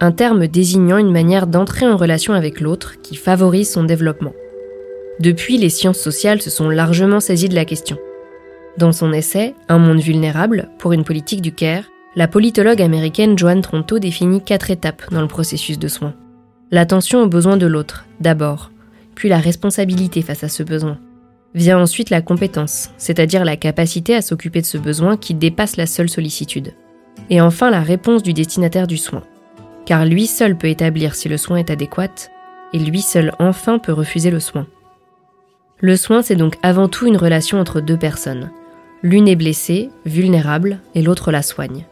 un 0.00 0.12
terme 0.12 0.46
désignant 0.46 0.98
une 0.98 1.12
manière 1.12 1.46
d'entrer 1.46 1.86
en 1.86 1.96
relation 1.96 2.34
avec 2.34 2.60
l'autre 2.60 3.00
qui 3.02 3.16
favorise 3.16 3.70
son 3.70 3.84
développement. 3.84 4.32
Depuis, 5.20 5.58
les 5.58 5.68
sciences 5.68 5.98
sociales 5.98 6.40
se 6.40 6.50
sont 6.50 6.70
largement 6.70 7.20
saisies 7.20 7.50
de 7.50 7.54
la 7.54 7.66
question. 7.66 7.98
Dans 8.78 8.92
son 8.92 9.12
essai 9.12 9.54
Un 9.68 9.78
monde 9.78 10.00
vulnérable 10.00 10.70
pour 10.78 10.92
une 10.92 11.04
politique 11.04 11.42
du 11.42 11.52
care, 11.52 11.84
la 12.16 12.26
politologue 12.26 12.82
américaine 12.82 13.38
Joanne 13.38 13.62
Tronto 13.62 14.00
définit 14.00 14.42
quatre 14.42 14.70
étapes 14.70 15.12
dans 15.12 15.20
le 15.20 15.28
processus 15.28 15.78
de 15.78 15.86
soins. 15.86 16.14
L'attention 16.72 17.22
aux 17.22 17.28
besoins 17.28 17.56
de 17.56 17.66
l'autre, 17.66 18.06
d'abord, 18.20 18.72
puis 19.14 19.28
la 19.28 19.38
responsabilité 19.38 20.22
face 20.22 20.42
à 20.42 20.48
ce 20.48 20.62
besoin. 20.62 20.98
Vient 21.54 21.80
ensuite 21.80 22.10
la 22.10 22.20
compétence, 22.20 22.90
c'est-à-dire 22.96 23.44
la 23.44 23.56
capacité 23.56 24.14
à 24.14 24.22
s'occuper 24.22 24.60
de 24.60 24.66
ce 24.66 24.78
besoin 24.78 25.16
qui 25.16 25.34
dépasse 25.34 25.76
la 25.76 25.86
seule 25.86 26.08
sollicitude. 26.08 26.74
Et 27.28 27.40
enfin 27.40 27.70
la 27.70 27.80
réponse 27.80 28.22
du 28.22 28.32
destinataire 28.32 28.86
du 28.86 28.96
soin, 28.96 29.22
car 29.86 30.04
lui 30.04 30.26
seul 30.26 30.56
peut 30.56 30.68
établir 30.68 31.14
si 31.14 31.28
le 31.28 31.36
soin 31.36 31.58
est 31.58 31.70
adéquat, 31.70 32.30
et 32.72 32.78
lui 32.78 33.02
seul 33.02 33.32
enfin 33.38 33.78
peut 33.78 33.92
refuser 33.92 34.30
le 34.30 34.40
soin. 34.40 34.66
Le 35.78 35.96
soin, 35.96 36.22
c'est 36.22 36.36
donc 36.36 36.56
avant 36.62 36.88
tout 36.88 37.06
une 37.06 37.16
relation 37.16 37.58
entre 37.58 37.80
deux 37.80 37.96
personnes. 37.96 38.50
L'une 39.02 39.28
est 39.28 39.36
blessée, 39.36 39.90
vulnérable, 40.04 40.80
et 40.94 41.02
l'autre 41.02 41.32
la 41.32 41.42
soigne. 41.42 41.86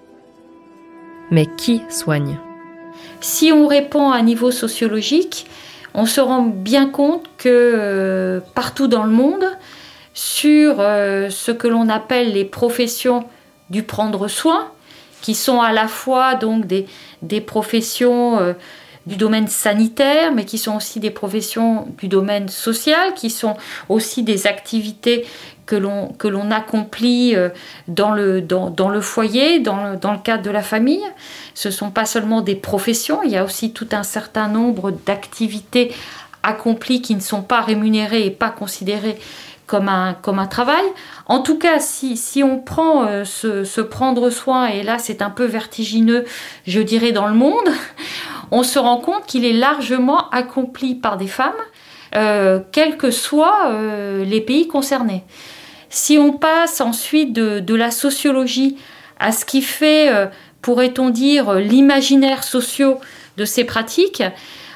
Mais 1.31 1.47
qui 1.47 1.83
soigne? 1.89 2.39
Si 3.21 3.53
on 3.53 3.67
répond 3.67 4.11
à 4.11 4.23
niveau 4.23 4.51
sociologique, 4.51 5.47
on 5.95 6.07
se 6.07 6.21
rend 6.21 6.43
bien 6.43 6.89
compte 6.89 7.25
que 7.37 7.49
euh, 7.49 8.41
partout 8.55 8.87
dans 8.87 9.05
le 9.05 9.11
monde, 9.11 9.45
sur 10.15 10.77
euh, 10.81 11.31
ce 11.31 11.53
que 11.53 11.69
l'on 11.69 11.89
appelle 11.89 12.33
les 12.33 12.45
professions 12.45 13.25
du 13.71 13.83
prendre 13.83 14.29
soin, 14.29 14.71
qui 15.21 15.35
sont 15.35 15.61
à 15.61 15.73
la 15.73 15.89
fois 15.89 16.35
donc 16.35 16.67
des, 16.67 16.87
des 17.23 17.41
professions 17.41 18.39
euh, 18.39 18.53
du 19.09 19.17
domaine 19.17 19.49
sanitaire, 19.49 20.33
mais 20.33 20.45
qui 20.45 20.59
sont 20.59 20.77
aussi 20.77 21.00
des 21.00 21.11
professions 21.11 21.88
du 21.99 22.09
domaine 22.09 22.49
social, 22.49 23.15
qui 23.15 23.31
sont 23.31 23.57
aussi 23.88 24.23
des 24.23 24.47
activités 24.47 25.27
que 25.67 25.77
l'on, 25.77 26.50
accomplit 26.50 27.37
euh, 27.37 27.50
dans 27.88 28.12
le, 28.12 28.41
dans, 28.41 28.71
dans 28.71 28.88
le 28.88 29.00
foyer, 29.00 29.59
dans 29.59 29.85
le, 29.85 29.97
dans 29.97 30.12
le 30.12 30.19
cadre 30.19 30.43
de 30.43 30.50
la 30.50 30.62
famille. 30.62 31.05
Ce 31.55 31.69
ne 31.69 31.73
sont 31.73 31.91
pas 31.91 32.07
seulement 32.07 32.41
des 32.41 32.55
professions, 32.55 33.23
il 33.23 33.31
y 33.31 33.37
a 33.37 33.45
aussi 33.45 33.73
tout 33.73 33.88
un 33.93 34.03
certain 34.03 34.49
nombre 34.49 34.91
d'activités 34.91 35.93
accomplies 36.43 37.03
qui 37.03 37.15
ne 37.15 37.21
sont 37.21 37.43
pas 37.43 37.61
rémunérées 37.61 38.25
et 38.25 38.31
pas 38.31 38.50
considérées 38.50 39.19
comme 39.67 39.88
un, 39.88 40.15
comme 40.15 40.38
un 40.38 40.47
travail. 40.47 40.85
En 41.27 41.41
tout 41.41 41.59
cas, 41.59 41.79
si, 41.79 42.17
si 42.17 42.43
on 42.43 42.59
prend 42.59 43.05
euh, 43.05 43.25
ce, 43.25 43.65
ce, 43.65 43.81
prendre 43.83 44.31
soin, 44.31 44.67
et 44.69 44.83
là 44.83 44.99
c'est 44.99 45.21
un 45.21 45.31
peu 45.31 45.45
vertigineux, 45.45 46.25
je 46.67 46.81
dirais, 46.81 47.12
dans 47.12 47.29
le 47.29 47.35
monde, 47.35 47.69
on 48.50 48.62
se 48.62 48.78
rend 48.78 48.99
compte 48.99 49.26
qu'il 49.26 49.45
est 49.45 49.52
largement 49.52 50.28
accompli 50.31 50.95
par 50.95 51.17
des 51.17 51.26
femmes, 51.26 51.52
euh, 52.14 52.61
quels 52.73 52.97
que 52.97 53.11
soient 53.11 53.67
euh, 53.67 54.25
les 54.25 54.40
pays 54.40 54.67
concernés. 54.67 55.25
Si 55.90 56.19
on 56.19 56.33
passe 56.33 56.81
ensuite 56.81 57.33
de, 57.33 57.75
la 57.75 57.90
sociologie 57.90 58.76
à 59.19 59.33
ce 59.33 59.45
qui 59.45 59.62
fait, 59.62 60.12
euh, 60.12 60.26
pourrait-on 60.62 61.11
dire, 61.11 61.55
l'imaginaire 61.55 62.45
social 62.45 62.97
de 63.37 63.45
ces 63.45 63.64
pratiques, 63.64 64.23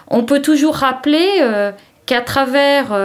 on 0.09 0.25
peut 0.25 0.43
toujours 0.43 0.77
rappeler 0.77 1.29
qu'à 2.07 2.21
travers 2.21 2.97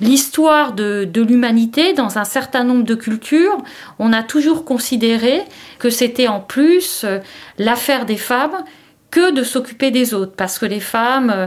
l'histoire 0.00 0.72
de, 0.72 1.08
de 1.10 1.22
l'humanité, 1.22 1.94
dans 1.94 2.18
un 2.18 2.24
certain 2.24 2.64
nombre 2.64 2.84
de 2.84 2.94
cultures, 2.94 3.56
on 3.98 4.12
a 4.12 4.22
toujours 4.22 4.64
considéré 4.64 5.42
que 5.78 5.88
c'était 5.88 6.28
en 6.28 6.40
plus 6.40 7.06
l'affaire 7.58 8.06
des 8.06 8.16
femmes 8.16 8.64
que 9.10 9.32
de 9.32 9.42
s'occuper 9.42 9.90
des 9.90 10.14
autres, 10.14 10.32
parce 10.36 10.58
que 10.58 10.66
les 10.66 10.80
femmes 10.80 11.30
euh, 11.30 11.46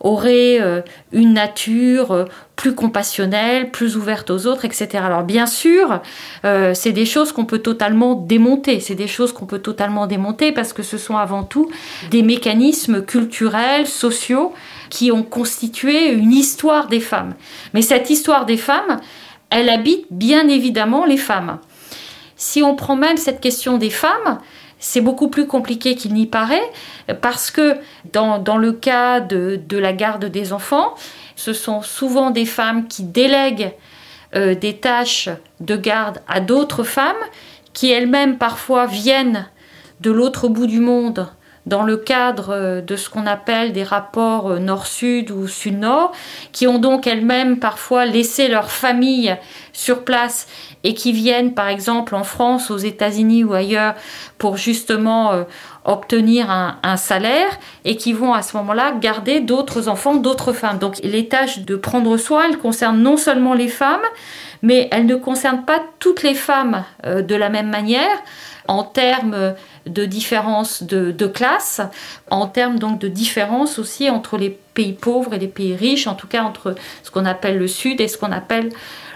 auraient 0.00 0.60
euh, 0.60 0.80
une 1.12 1.34
nature 1.34 2.12
euh, 2.12 2.24
plus 2.56 2.74
compassionnelle, 2.74 3.70
plus 3.70 3.96
ouverte 3.96 4.30
aux 4.30 4.46
autres, 4.46 4.64
etc. 4.64 4.88
Alors 5.04 5.22
bien 5.22 5.46
sûr, 5.46 6.00
c'est 6.42 6.92
des 6.92 7.04
choses 7.04 7.32
qu'on 7.32 7.44
peut 7.44 7.58
totalement 7.58 8.14
démonter, 8.14 8.78
c'est 8.78 8.94
des 8.94 9.08
choses 9.08 9.32
qu'on 9.32 9.44
peut 9.44 9.58
totalement 9.58 10.06
démonter 10.06 10.52
parce 10.52 10.72
que 10.72 10.84
ce 10.84 10.96
sont 10.96 11.16
avant 11.16 11.42
tout 11.42 11.68
des 12.12 12.22
mécanismes 12.22 13.02
culturels, 13.02 13.88
sociaux, 13.88 14.52
qui 14.88 15.10
ont 15.10 15.24
constitué 15.24 16.12
une 16.12 16.32
histoire 16.32 16.86
des 16.86 17.00
femmes. 17.00 17.34
Mais 17.74 17.82
cette 17.82 18.08
histoire 18.08 18.46
des 18.46 18.56
femmes, 18.56 19.00
elle 19.50 19.68
habite 19.68 20.06
bien 20.10 20.46
évidemment 20.46 21.04
les 21.04 21.16
femmes. 21.16 21.58
Si 22.36 22.62
on 22.62 22.76
prend 22.76 22.96
même 22.96 23.16
cette 23.16 23.40
question 23.40 23.78
des 23.78 23.90
femmes, 23.90 24.38
c'est 24.84 25.00
beaucoup 25.00 25.28
plus 25.28 25.46
compliqué 25.46 25.94
qu'il 25.94 26.12
n'y 26.12 26.26
paraît 26.26 26.70
parce 27.22 27.50
que 27.50 27.76
dans, 28.12 28.58
le 28.58 28.72
cas 28.72 29.20
de, 29.20 29.58
la 29.72 29.94
garde 29.94 30.26
des 30.26 30.52
enfants, 30.52 30.94
ce 31.36 31.54
sont 31.54 31.80
souvent 31.80 32.30
des 32.30 32.44
femmes 32.44 32.86
qui 32.86 33.02
délèguent 33.02 33.72
euh, 34.36 34.54
des 34.54 34.76
tâches 34.76 35.30
de 35.60 35.76
garde 35.76 36.18
à 36.28 36.40
d'autres 36.40 36.82
femmes 36.82 37.16
qui 37.72 37.90
elles-mêmes 37.90 38.36
parfois 38.36 38.84
viennent 38.84 39.48
de 40.00 40.10
l'autre 40.10 40.48
bout 40.48 40.66
du 40.66 40.80
monde 40.80 41.28
dans 41.64 41.82
le 41.82 41.96
cadre 41.96 42.50
euh, 42.50 42.80
de 42.82 42.94
ce 42.94 43.08
qu'on 43.08 43.26
appelle 43.26 43.72
des 43.72 43.84
rapports 43.84 44.50
euh, 44.50 44.58
nord-sud 44.58 45.30
ou 45.30 45.48
sud-nord, 45.48 46.12
qui 46.52 46.66
ont 46.66 46.78
donc 46.78 47.06
elles-mêmes 47.06 47.58
parfois 47.58 48.04
laissé 48.04 48.48
leur 48.48 48.70
famille 48.70 49.34
sur 49.72 50.04
place 50.04 50.46
et 50.84 50.94
qui 50.94 51.12
viennent 51.12 51.54
par 51.54 51.68
exemple 51.68 52.14
en 52.14 52.22
France, 52.22 52.70
aux 52.70 52.76
États-Unis 52.76 53.42
ou 53.42 53.54
ailleurs 53.54 53.94
pour 54.38 54.56
justement 54.56 55.32
euh, 55.32 55.44
obtenir 55.84 56.50
un, 56.50 56.96
salaire 56.96 57.58
et 57.84 57.96
qui 57.96 58.12
vont 58.12 58.32
à 58.32 58.42
ce 58.42 58.56
moment-là 58.56 58.92
garder 59.00 59.40
d'autres 59.40 59.88
enfants, 59.88 60.14
d'autres 60.14 60.52
femmes. 60.52 60.78
Donc 60.78 60.98
les 61.02 61.26
tâches 61.28 61.60
de 61.60 61.76
prendre 61.76 62.16
soin, 62.16 62.44
elles 62.48 62.58
concernent 62.58 63.02
non 63.02 63.16
seulement 63.16 63.54
les 63.54 63.68
femmes, 63.68 64.04
mais 64.62 64.88
elles 64.92 65.06
ne 65.06 65.16
concernent 65.16 65.64
pas 65.64 65.82
toutes 65.98 66.22
les 66.22 66.34
femmes 66.34 66.84
de 67.04 67.34
la 67.34 67.48
même 67.48 67.68
manière 67.68 68.16
en 68.68 68.82
termes 68.82 69.54
de 69.86 70.04
différence 70.06 70.82
de, 70.82 71.10
de 71.10 71.26
classe, 71.26 71.80
en 72.30 72.46
termes 72.46 72.78
donc 72.78 72.98
de 72.98 73.08
différence 73.08 73.78
aussi 73.78 74.08
entre 74.08 74.38
les 74.38 74.50
pays 74.74 74.92
pauvres 74.94 75.34
et 75.34 75.38
les 75.38 75.48
pays 75.48 75.74
riches, 75.74 76.06
en 76.06 76.14
tout 76.14 76.26
cas 76.26 76.42
entre 76.42 76.74
ce 77.02 77.10
qu'on 77.10 77.26
appelle 77.26 77.58
le 77.58 77.68
Sud 77.68 78.00
et 78.00 78.08
ce 78.08 78.16
qu'on 78.16 78.32
appelle 78.32 78.70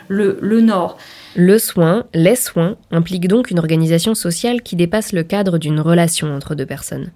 le, 0.09 0.39
le 0.41 0.61
Nord. 0.61 0.99
Le 1.37 1.59
soin, 1.59 2.05
les 2.15 2.37
soins, 2.37 2.77
impliquent 2.91 3.29
donc 3.29 3.51
une 3.51 3.59
organisation 3.59 4.15
sociale 4.15 4.63
qui 4.63 4.77
dépasse 4.77 5.13
le 5.13 5.23
cadre 5.23 5.59
d'une 5.59 5.81
relation 5.81 6.35
entre 6.35 6.55
deux 6.55 6.67
personnes. 6.67 7.11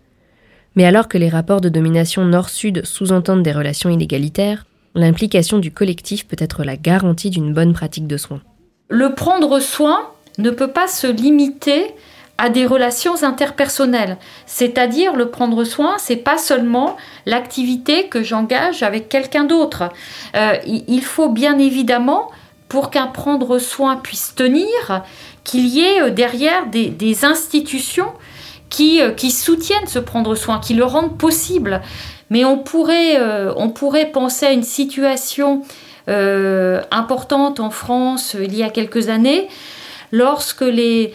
Mais 0.77 0.85
alors 0.85 1.09
que 1.09 1.19
les 1.19 1.29
rapports 1.29 1.61
de 1.61 1.69
domination 1.69 2.25
nord-sud 2.25 2.85
sous-entendent 2.85 3.43
des 3.43 3.53
relations 3.53 3.91
inégalitaires, 3.91 4.65
l'implication 4.95 5.59
du 5.59 5.71
collectif 5.71 6.27
peut 6.27 6.37
être 6.39 6.65
la 6.65 6.77
garantie 6.77 7.31
d'une 7.31 7.53
bonne 7.53 7.73
pratique 7.73 8.07
de 8.07 8.17
soins. 8.17 8.43
Le 8.89 9.15
prendre 9.15 9.59
soin 9.61 10.01
ne 10.39 10.51
peut 10.51 10.73
pas 10.73 10.89
se 10.89 11.07
limiter 11.07 11.95
à 12.39 12.49
des 12.49 12.67
relations 12.67 13.23
interpersonnelles. 13.23 14.17
C'est-à-dire 14.47 15.15
le 15.15 15.31
prendre 15.31 15.65
soin, 15.65 15.97
c'est 15.99 16.17
pas 16.17 16.39
seulement 16.39 16.97
l'activité 17.27 18.09
que 18.09 18.23
j'engage 18.23 18.83
avec 18.83 19.09
quelqu'un 19.09 19.45
d'autre. 19.45 19.91
Euh, 20.35 20.57
il 20.67 21.03
faut 21.03 21.29
bien 21.29 21.59
évidemment, 21.59 22.31
pour 22.73 22.91
qu'un 22.91 23.07
prendre 23.07 23.59
soin 23.59 23.97
puisse 23.97 24.35
tenir, 24.35 25.05
qu'il 25.45 25.67
y 25.67 25.81
ait 25.81 26.01
euh, 26.01 26.11
derrière 26.11 26.67
des, 26.67 27.25
institutions 27.25 28.09
qui, 28.71 29.03
qui 29.19 29.31
soutiennent 29.31 29.87
ce 29.87 29.99
prendre 29.99 30.35
soin, 30.35 30.59
qui 30.59 30.73
le 30.73 30.85
rendent 30.85 31.19
possible. 31.19 31.83
Mais 32.31 32.47
on 32.47 32.57
pourrait, 32.57 33.21
on 33.57 33.69
pourrait 33.69 34.07
penser 34.07 34.47
à 34.47 34.53
une 34.53 34.63
situation 34.63 35.63
importante 36.09 37.61
en 37.61 37.69
France 37.69 38.35
il 38.41 38.57
y 38.57 38.63
a 38.63 38.71
quelques 38.71 39.11
années, 39.11 39.49
lorsque 40.11 40.63
les, 40.63 41.13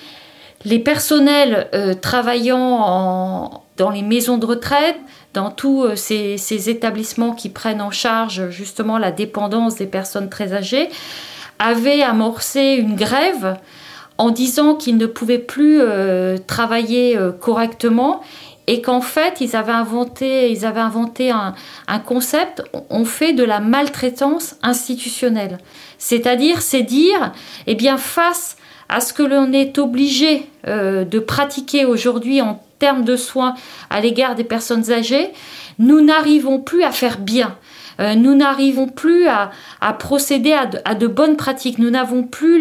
les 0.66 0.78
personnels 0.78 1.68
travaillant 2.04 3.64
dans 3.78 3.90
les 3.90 4.04
maisons 4.04 4.38
de 4.38 4.46
retraite 4.46 4.98
dans 5.34 5.52
tous 5.52 5.84
euh, 5.84 5.96
ces, 5.96 6.70
établissements 6.70 7.34
qui 7.34 7.50
prennent 7.50 7.82
en 7.82 7.92
charge 7.92 8.50
justement 8.50 8.98
la 8.98 9.12
dépendance 9.12 9.76
des 9.76 9.86
personnes 9.86 10.30
très 10.30 10.54
âgées, 10.54 10.90
avaient 11.60 12.02
amorcé 12.02 12.76
une 12.80 12.96
grève 12.96 13.58
en 14.18 14.32
disant 14.32 14.76
qu'ils 14.76 14.98
ne 14.98 15.06
pouvaient 15.06 15.38
plus 15.38 15.80
euh, 15.80 16.38
travailler 16.48 17.18
euh, 17.18 17.32
correctement 17.32 18.22
et 18.66 18.82
qu'en 18.82 19.02
fait 19.02 19.40
ils 19.40 19.56
avaient 19.56 19.72
inventé, 19.72 20.52
ils 20.52 20.66
avaient 20.66 20.82
inventé 20.82 21.32
un, 21.32 21.54
concept, 22.00 22.64
on 22.90 23.06
fait 23.06 23.34
de 23.34 23.44
la 23.44 23.60
maltraitance 23.60 24.56
institutionnelle. 24.62 25.60
C'est-à-dire, 25.98 26.62
c'est 26.62 26.84
dire, 26.84 27.32
eh 27.66 27.76
bien 27.76 27.98
face 27.98 28.58
à 28.90 29.00
ce 29.00 29.14
que 29.14 29.24
l'on 29.24 29.54
est 29.54 29.78
obligé 29.78 30.50
de 30.66 31.20
pratiquer 31.20 31.86
aujourd'hui 31.86 32.42
en 32.42 32.62
termes 32.80 33.06
de 33.06 33.16
soins 33.16 33.56
à 33.90 34.02
l'égard 34.02 34.36
des 34.36 34.44
personnes 34.44 34.92
âgées, 34.92 35.30
nous 35.80 36.02
n'arrivons 36.02 36.60
plus 36.60 36.84
à 36.84 36.92
faire 36.92 37.20
bien. 37.20 37.56
Euh, 38.00 38.16
nous 38.16 38.36
n'arrivons 38.36 38.88
plus 38.88 39.28
à, 39.28 39.52
procéder 39.94 40.54
à 40.54 40.96
de, 40.96 41.08
bonnes 41.08 41.38
pratiques. 41.38 41.80
Nous 41.80 41.90
n'avons 41.90 42.24
plus 42.24 42.60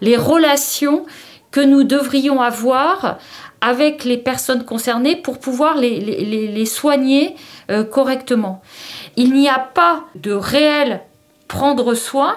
les, 0.00 0.16
relations 0.16 1.06
que 1.50 1.60
nous 1.60 1.84
devrions 1.84 2.40
avoir 2.40 3.18
avec 3.60 4.04
les 4.04 4.18
personnes 4.18 4.64
concernées 4.64 5.16
pour 5.16 5.38
pouvoir 5.38 5.76
les, 5.76 6.66
soigner 6.66 7.36
euh, 7.70 7.84
correctement. 7.84 8.62
Il 9.16 9.32
n'y 9.32 9.48
a 9.48 9.58
pas 9.58 10.04
de 10.14 10.32
réel 10.32 11.00
prendre 11.48 11.94
soin 11.94 12.36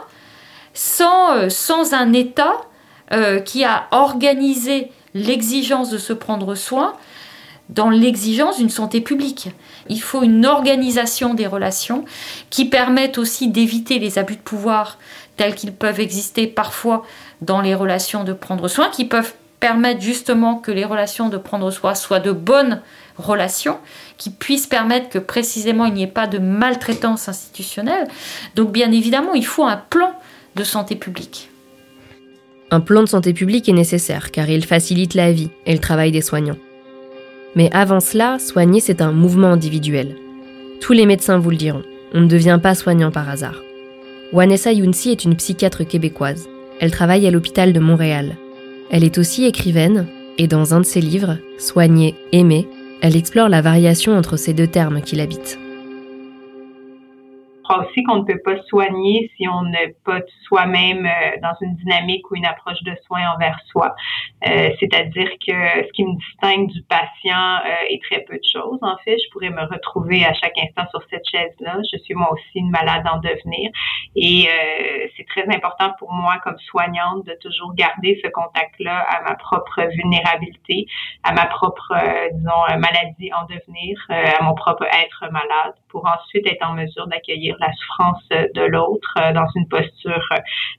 sans, 0.73 1.33
euh, 1.33 1.49
sans 1.49 1.93
un 1.93 2.13
État 2.13 2.61
qui 3.45 3.63
a 3.63 3.87
organisé 3.91 4.91
l'exigence 5.13 5.89
de 5.89 5.97
se 5.97 6.11
prendre 6.11 6.55
soin 6.55 6.93
dans 7.69 7.89
l'exigence 7.89 8.57
d'une 8.57 8.69
santé 8.69 9.01
publique. 9.01 9.49
Il 9.89 10.01
faut 10.01 10.23
une 10.23 10.45
organisation 10.45 11.33
des 11.33 11.47
relations 11.47 12.05
qui 12.49 12.65
permette 12.65 13.17
aussi 13.17 13.49
d'éviter 13.49 13.99
les 13.99 14.17
abus 14.17 14.35
de 14.35 14.41
pouvoir 14.41 14.97
tels 15.35 15.55
qu'ils 15.55 15.73
peuvent 15.73 15.99
exister 15.99 16.47
parfois 16.47 17.05
dans 17.41 17.61
les 17.61 17.75
relations 17.75 18.23
de 18.23 18.33
prendre 18.33 18.67
soin, 18.67 18.89
qui 18.89 19.05
peuvent 19.05 19.33
permettre 19.59 20.01
justement 20.01 20.55
que 20.55 20.71
les 20.71 20.85
relations 20.85 21.29
de 21.29 21.37
prendre 21.37 21.71
soin 21.71 21.95
soient 21.95 22.19
de 22.19 22.31
bonnes 22.31 22.81
relations, 23.17 23.77
qui 24.17 24.29
puissent 24.29 24.67
permettre 24.67 25.09
que 25.09 25.19
précisément 25.19 25.85
il 25.85 25.93
n'y 25.93 26.03
ait 26.03 26.07
pas 26.07 26.27
de 26.27 26.37
maltraitance 26.37 27.27
institutionnelle. 27.27 28.07
Donc 28.55 28.71
bien 28.71 28.91
évidemment, 28.91 29.33
il 29.33 29.45
faut 29.45 29.65
un 29.65 29.77
plan 29.77 30.13
de 30.55 30.63
santé 30.63 30.95
publique. 30.95 31.49
Un 32.69 32.81
plan 32.81 33.01
de 33.01 33.07
santé 33.07 33.33
publique 33.33 33.69
est 33.69 33.73
nécessaire 33.73 34.31
car 34.31 34.49
il 34.49 34.65
facilite 34.65 35.13
la 35.13 35.31
vie 35.31 35.49
et 35.65 35.73
le 35.73 35.79
travail 35.79 36.11
des 36.11 36.21
soignants. 36.21 36.57
Mais 37.57 37.71
avant 37.73 37.99
cela, 37.99 38.37
soigner, 38.37 38.79
c'est 38.79 39.01
un 39.01 39.11
mouvement 39.11 39.51
individuel. 39.51 40.15
Tous 40.79 40.93
les 40.93 41.07
médecins 41.07 41.39
vous 41.39 41.49
le 41.49 41.57
diront, 41.57 41.81
on 42.13 42.21
ne 42.21 42.27
devient 42.27 42.59
pas 42.61 42.75
soignant 42.75 43.09
par 43.09 43.27
hasard. 43.27 43.63
Wanessa 44.31 44.71
Younsi 44.71 45.09
est 45.09 45.25
une 45.25 45.35
psychiatre 45.35 45.83
québécoise. 45.83 46.47
Elle 46.79 46.91
travaille 46.91 47.25
à 47.25 47.31
l'hôpital 47.31 47.73
de 47.73 47.79
Montréal. 47.79 48.37
Elle 48.91 49.03
est 49.03 49.17
aussi 49.17 49.45
écrivaine, 49.45 50.05
et 50.37 50.47
dans 50.47 50.75
un 50.75 50.81
de 50.81 50.85
ses 50.85 51.01
livres, 51.01 51.37
Soigner, 51.57 52.13
aimer, 52.31 52.67
elle 53.01 53.15
explore 53.15 53.49
la 53.49 53.61
variation 53.61 54.15
entre 54.15 54.37
ces 54.37 54.53
deux 54.53 54.67
termes 54.67 55.01
qui 55.01 55.15
l'habitent 55.15 55.57
aussi 57.79 58.03
qu'on 58.03 58.17
ne 58.17 58.23
peut 58.23 58.39
pas 58.43 58.61
soigner 58.63 59.31
si 59.35 59.47
on 59.47 59.63
n'est 59.63 59.95
pas 60.05 60.19
soi-même 60.47 61.05
euh, 61.05 61.37
dans 61.41 61.53
une 61.61 61.75
dynamique 61.75 62.29
ou 62.31 62.35
une 62.35 62.45
approche 62.45 62.81
de 62.83 62.95
soins 63.05 63.31
envers 63.35 63.59
soi. 63.67 63.95
Euh, 64.47 64.69
c'est-à-dire 64.79 65.29
que 65.45 65.53
ce 65.85 65.91
qui 65.93 66.03
me 66.03 66.15
distingue 66.15 66.67
du 66.67 66.81
patient 66.83 67.57
euh, 67.65 67.89
est 67.89 68.01
très 68.03 68.21
peu 68.21 68.35
de 68.35 68.43
choses. 68.43 68.79
En 68.81 68.97
fait, 69.03 69.17
je 69.17 69.29
pourrais 69.31 69.49
me 69.49 69.63
retrouver 69.63 70.25
à 70.25 70.33
chaque 70.33 70.57
instant 70.57 70.89
sur 70.91 71.01
cette 71.09 71.27
chaise-là. 71.29 71.77
Je 71.91 71.97
suis 71.99 72.13
moi 72.13 72.31
aussi 72.31 72.59
une 72.59 72.69
malade 72.69 73.03
en 73.11 73.17
devenir. 73.17 73.71
Et 74.15 74.47
c'est 75.15 75.25
très 75.27 75.43
important 75.53 75.93
pour 75.99 76.11
moi 76.11 76.37
comme 76.43 76.57
soignante 76.59 77.25
de 77.25 77.33
toujours 77.41 77.73
garder 77.75 78.19
ce 78.23 78.29
contact-là 78.29 78.99
à 78.99 79.21
ma 79.21 79.35
propre 79.35 79.81
vulnérabilité, 79.95 80.85
à 81.23 81.33
ma 81.33 81.45
propre, 81.45 81.93
disons, 82.33 82.79
maladie 82.79 83.31
en 83.33 83.45
devenir, 83.45 83.99
à 84.09 84.43
mon 84.43 84.55
propre 84.55 84.83
être 84.85 85.31
malade, 85.31 85.75
pour 85.89 86.05
ensuite 86.05 86.47
être 86.47 86.65
en 86.65 86.73
mesure 86.73 87.07
d'accueillir 87.07 87.55
la 87.59 87.66
souffrance 87.73 88.23
de 88.29 88.61
l'autre 88.61 89.13
euh, 89.17 89.33
dans 89.33 89.47
une 89.55 89.67
posture 89.67 90.29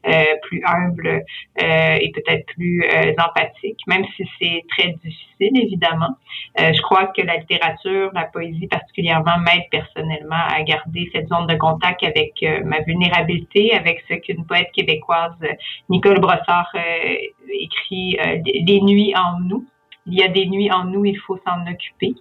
euh, 0.07 0.24
plus 0.42 0.62
humble 0.64 1.22
euh, 1.62 1.96
et 2.01 2.11
peut-être 2.12 2.46
plus 2.46 2.85
empathique, 3.18 3.81
même 3.87 4.05
si 4.16 4.24
c'est 4.40 4.64
très 4.70 4.88
difficile, 5.05 5.62
évidemment. 5.62 6.16
je 6.57 6.81
crois 6.83 7.07
que 7.09 7.22
la 7.22 7.37
littérature, 7.37 8.11
la 8.14 8.24
poésie 8.24 8.66
particulièrement, 8.66 9.38
m'aide 9.38 9.68
personnellement 9.70 10.44
à 10.48 10.62
garder 10.62 11.09
cette 11.12 11.29
zone 11.29 11.46
de 11.46 11.55
contact 11.55 12.03
avec 12.05 12.44
ma 12.64 12.81
vulnérabilité, 12.81 13.72
avec 13.74 14.05
ce 14.09 14.14
qu'une 14.14 14.44
poète 14.44 14.70
québécoise, 14.72 15.37
Nicole 15.88 16.20
Brossard, 16.20 16.72
écrit 17.48 18.18
Les 18.44 18.81
nuits 18.81 19.14
en 19.16 19.40
nous 19.40 19.64
il 20.09 20.14
y 20.18 20.23
a 20.23 20.29
des 20.29 20.47
nuits 20.47 20.71
en 20.73 20.85
nous, 20.85 21.05
il 21.05 21.16
faut 21.18 21.38
s'en 21.47 21.71
occuper. 21.71 22.14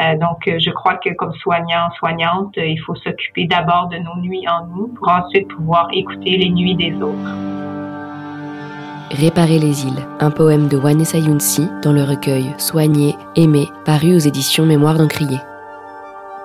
Euh, 0.00 0.16
donc, 0.18 0.46
euh, 0.48 0.58
je 0.58 0.70
crois 0.70 0.96
que 0.96 1.12
comme 1.14 1.32
soignant, 1.34 1.90
soignante, 1.98 2.54
il 2.56 2.78
faut 2.78 2.94
s'occuper 2.94 3.46
d'abord 3.46 3.88
de 3.88 3.98
nos 3.98 4.16
nuits 4.20 4.46
en 4.48 4.66
nous 4.66 4.88
pour 4.88 5.08
ensuite 5.08 5.48
pouvoir 5.48 5.88
écouter 5.92 6.36
les 6.36 6.50
nuits 6.50 6.76
des 6.76 6.94
autres. 7.02 7.36
Réparer 9.10 9.58
les 9.58 9.86
îles, 9.86 10.06
un 10.20 10.30
poème 10.30 10.68
de 10.68 10.76
Wanessa 10.76 11.18
Younsi 11.18 11.68
dans 11.82 11.92
le 11.92 12.02
recueil 12.02 12.46
Soigner, 12.58 13.14
aimer, 13.36 13.66
paru 13.84 14.14
aux 14.14 14.18
éditions 14.18 14.66
Mémoire 14.66 14.96
d'Encrier. 14.96 15.38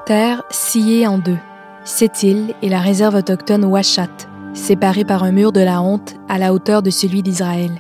Terre 0.05 0.43
sciée 0.49 1.07
en 1.07 1.17
deux. 1.17 1.37
Cette 1.83 2.23
île 2.23 2.53
est 2.61 2.69
la 2.69 2.79
réserve 2.79 3.15
autochtone 3.15 3.65
Ouachat, 3.65 4.27
séparée 4.53 5.05
par 5.05 5.23
un 5.23 5.31
mur 5.31 5.51
de 5.51 5.61
la 5.61 5.81
honte 5.81 6.15
à 6.27 6.37
la 6.37 6.53
hauteur 6.53 6.81
de 6.81 6.89
celui 6.89 7.23
d'Israël. 7.23 7.71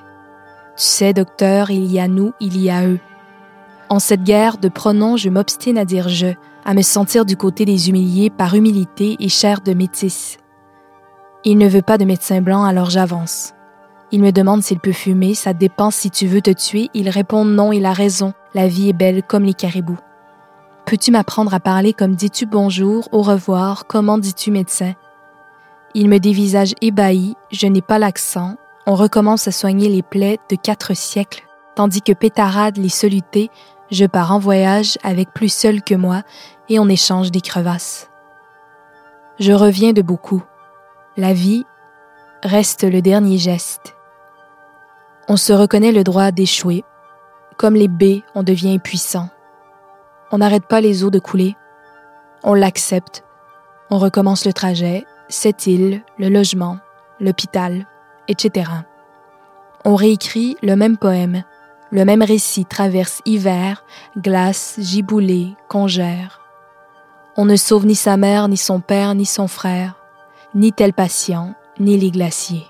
Tu 0.79 0.85
sais, 0.85 1.11
docteur, 1.11 1.71
il 1.71 1.91
y 1.91 1.99
a 1.99 2.07
nous, 2.07 2.31
il 2.39 2.57
y 2.57 2.69
a 2.69 2.87
eux. 2.87 3.01
En 3.89 3.99
cette 3.99 4.23
guerre 4.23 4.57
de 4.57 4.69
pronoms, 4.69 5.17
je 5.17 5.27
m'obstine 5.27 5.77
à 5.77 5.83
dire 5.83 6.07
je, 6.07 6.27
à 6.63 6.73
me 6.73 6.83
sentir 6.83 7.25
du 7.25 7.35
côté 7.35 7.65
des 7.65 7.89
humiliés 7.89 8.29
par 8.29 8.55
humilité 8.55 9.17
et 9.19 9.27
chair 9.27 9.59
de 9.59 9.73
métis. 9.73 10.37
Il 11.43 11.57
ne 11.57 11.67
veut 11.67 11.81
pas 11.81 11.97
de 11.97 12.05
médecin 12.05 12.39
blanc, 12.39 12.63
alors 12.63 12.89
j'avance. 12.89 13.51
Il 14.13 14.21
me 14.21 14.31
demande 14.31 14.63
s'il 14.63 14.79
peut 14.79 14.93
fumer, 14.93 15.33
ça 15.33 15.51
dépend 15.51 15.91
si 15.91 16.11
tu 16.11 16.27
veux 16.27 16.41
te 16.41 16.51
tuer. 16.51 16.87
Il 16.93 17.09
répond 17.09 17.43
non, 17.43 17.73
il 17.73 17.85
a 17.85 17.91
raison, 17.91 18.31
la 18.53 18.69
vie 18.69 18.87
est 18.87 18.93
belle 18.93 19.21
comme 19.21 19.43
les 19.43 19.53
caribous. 19.53 19.99
Peux-tu 20.85 21.11
m'apprendre 21.11 21.53
à 21.53 21.59
parler 21.59 21.91
comme 21.91 22.15
dis-tu 22.15 22.45
bonjour, 22.45 23.09
au 23.11 23.21
revoir, 23.21 23.85
comment 23.85 24.17
dis-tu 24.17 24.49
médecin? 24.49 24.93
Il 25.93 26.07
me 26.07 26.19
dévisage 26.19 26.73
ébahi, 26.79 27.35
je 27.51 27.67
n'ai 27.67 27.81
pas 27.81 27.99
l'accent, 27.99 28.55
on 28.89 28.95
recommence 28.95 29.47
à 29.47 29.51
soigner 29.51 29.87
les 29.87 30.01
plaies 30.01 30.39
de 30.49 30.55
quatre 30.55 30.95
siècles, 30.95 31.43
tandis 31.75 32.01
que 32.01 32.11
pétarade 32.11 32.77
les 32.77 32.89
solutés, 32.89 33.51
je 33.91 34.07
pars 34.07 34.31
en 34.31 34.39
voyage 34.39 34.97
avec 35.03 35.31
plus 35.31 35.53
seul 35.53 35.83
que 35.83 35.93
moi 35.93 36.23
et 36.69 36.79
on 36.79 36.89
échange 36.89 37.29
des 37.29 37.39
crevasses. 37.39 38.09
Je 39.39 39.51
reviens 39.51 39.93
de 39.93 40.01
beaucoup. 40.01 40.41
La 41.17 41.33
vie 41.33 41.65
reste 42.41 42.83
le 42.83 43.03
dernier 43.03 43.37
geste. 43.37 43.95
On 45.27 45.37
se 45.37 45.53
reconnaît 45.53 45.91
le 45.91 46.03
droit 46.03 46.31
d'échouer. 46.31 46.83
Comme 47.57 47.75
les 47.75 47.87
baies, 47.87 48.23
on 48.33 48.41
devient 48.41 48.73
impuissant. 48.73 49.29
On 50.31 50.39
n'arrête 50.39 50.65
pas 50.65 50.81
les 50.81 51.03
eaux 51.03 51.11
de 51.11 51.19
couler. 51.19 51.55
On 52.43 52.55
l'accepte. 52.55 53.23
On 53.91 53.99
recommence 53.99 54.47
le 54.47 54.53
trajet, 54.53 55.05
cette 55.27 55.67
île, 55.67 56.01
le 56.17 56.29
logement, 56.29 56.79
l'hôpital, 57.19 57.85
etc. 58.29 58.71
On 59.83 59.95
réécrit 59.95 60.55
le 60.61 60.77
même 60.77 60.97
poème, 60.97 61.43
le 61.91 62.05
même 62.05 62.21
récit 62.21 62.65
traverse 62.65 63.21
hiver, 63.25 63.83
glace, 64.17 64.75
giboulée, 64.79 65.55
congère. 65.67 66.39
On 67.35 67.45
ne 67.45 67.55
sauve 67.55 67.85
ni 67.85 67.95
sa 67.95 68.15
mère, 68.15 68.47
ni 68.47 68.57
son 68.57 68.79
père, 68.79 69.15
ni 69.15 69.25
son 69.25 69.47
frère, 69.47 69.95
ni 70.53 70.71
tel 70.71 70.93
patient, 70.93 71.55
ni 71.79 71.97
les 71.97 72.11
glaciers. 72.11 72.67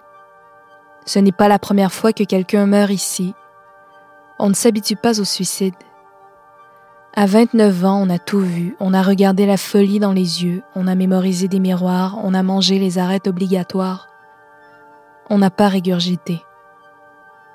Ce 1.05 1.19
n'est 1.19 1.31
pas 1.31 1.47
la 1.47 1.59
première 1.59 1.91
fois 1.91 2.13
que 2.13 2.23
quelqu'un 2.23 2.65
meurt 2.65 2.91
ici. 2.91 3.33
On 4.37 4.49
ne 4.49 4.53
s'habitue 4.53 4.95
pas 4.95 5.19
au 5.19 5.23
suicide. 5.23 5.73
À 7.15 7.25
29 7.25 7.85
ans, 7.85 8.01
on 8.01 8.09
a 8.09 8.19
tout 8.19 8.39
vu, 8.39 8.75
on 8.79 8.93
a 8.93 9.01
regardé 9.01 9.47
la 9.47 9.57
folie 9.57 9.99
dans 9.99 10.13
les 10.13 10.43
yeux, 10.43 10.61
on 10.75 10.85
a 10.85 10.93
mémorisé 10.93 11.47
des 11.47 11.59
miroirs, 11.59 12.19
on 12.23 12.35
a 12.35 12.43
mangé 12.43 12.77
les 12.77 12.99
arêtes 12.99 13.27
obligatoires, 13.27 14.08
on 15.29 15.37
n'a 15.37 15.49
pas 15.49 15.67
régurgité. 15.67 16.43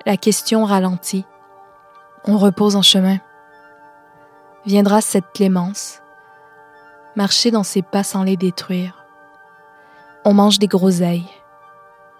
La 0.05 0.17
question 0.17 0.65
ralentit. 0.65 1.25
On 2.25 2.37
repose 2.37 2.75
en 2.75 2.81
chemin. 2.81 3.17
viendra 4.65 5.01
cette 5.01 5.31
clémence. 5.33 6.01
Marcher 7.15 7.51
dans 7.51 7.63
ses 7.63 7.81
pas 7.81 8.03
sans 8.03 8.23
les 8.23 8.37
détruire. 8.37 9.05
On 10.23 10.33
mange 10.33 10.57
des 10.57 10.67
groseilles. 10.67 11.29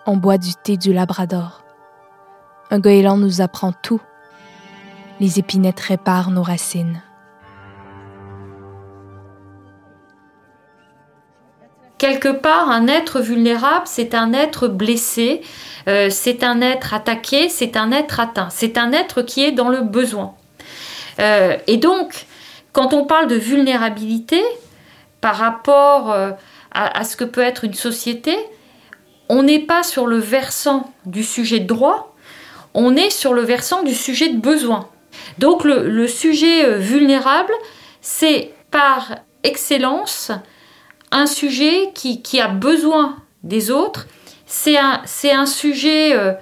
On 0.05 0.17
boit 0.17 0.37
du 0.37 0.53
thé 0.53 0.77
du 0.77 0.93
Labrador. 0.93 1.63
Un 2.69 2.79
goéland 2.79 3.17
nous 3.17 3.41
apprend 3.41 3.71
tout. 3.71 4.01
Les 5.19 5.39
épinettes 5.39 5.79
réparent 5.79 6.31
nos 6.31 6.43
racines. 6.43 7.01
Quelque 11.97 12.27
part, 12.27 12.69
un 12.69 12.87
être 12.87 13.21
vulnérable, 13.21 13.85
c'est 13.85 14.15
un 14.15 14.33
être 14.33 14.67
blessé, 14.67 15.41
euh, 15.87 16.09
c'est 16.09 16.43
un 16.43 16.59
être 16.61 16.93
attaqué, 16.93 17.47
c'est 17.47 17.77
un 17.77 17.91
être 17.93 18.19
atteint, 18.19 18.49
c'est 18.51 18.77
un 18.77 18.91
être 18.91 19.21
qui 19.21 19.45
est 19.45 19.53
dans 19.53 19.69
le 19.69 19.81
besoin. 19.81 20.35
Euh, 21.19 21.55
et 21.67 21.77
donc, 21.77 22.25
quand 22.73 22.93
on 22.93 23.05
parle 23.05 23.27
de 23.27 23.35
vulnérabilité 23.35 24.43
par 25.21 25.37
rapport 25.37 26.11
euh, 26.11 26.31
à, 26.71 27.05
ce 27.05 27.15
que 27.15 27.23
peut 27.23 27.41
être 27.41 27.63
une 27.63 27.73
société, 27.73 28.37
on 29.29 29.43
n'est 29.43 29.59
pas 29.59 29.83
sur 29.83 30.05
le 30.05 30.17
versant 30.17 30.91
du 31.05 31.23
sujet 31.23 31.59
de 31.59 31.67
droit, 31.67 32.13
on 32.73 32.97
est 32.97 33.09
sur 33.09 33.33
le 33.33 33.41
versant 33.41 33.83
du 33.83 33.95
sujet 33.95 34.27
de 34.27 34.37
besoin. 34.37 34.89
Donc 35.37 35.63
le 35.63 36.07
sujet 36.07 36.77
vulnérable, 36.77 37.53
c'est 38.01 38.53
par 38.69 39.15
excellence 39.43 40.31
un 41.11 41.27
sujet 41.27 41.91
qui, 41.93 42.39
a 42.39 42.47
besoin 42.47 43.17
des 43.43 43.71
autres. 43.71 44.07
C'est 44.45 44.77
un, 44.77 45.01
un, 45.31 45.45
sujet, 45.45 46.15
euh, 46.15 46.33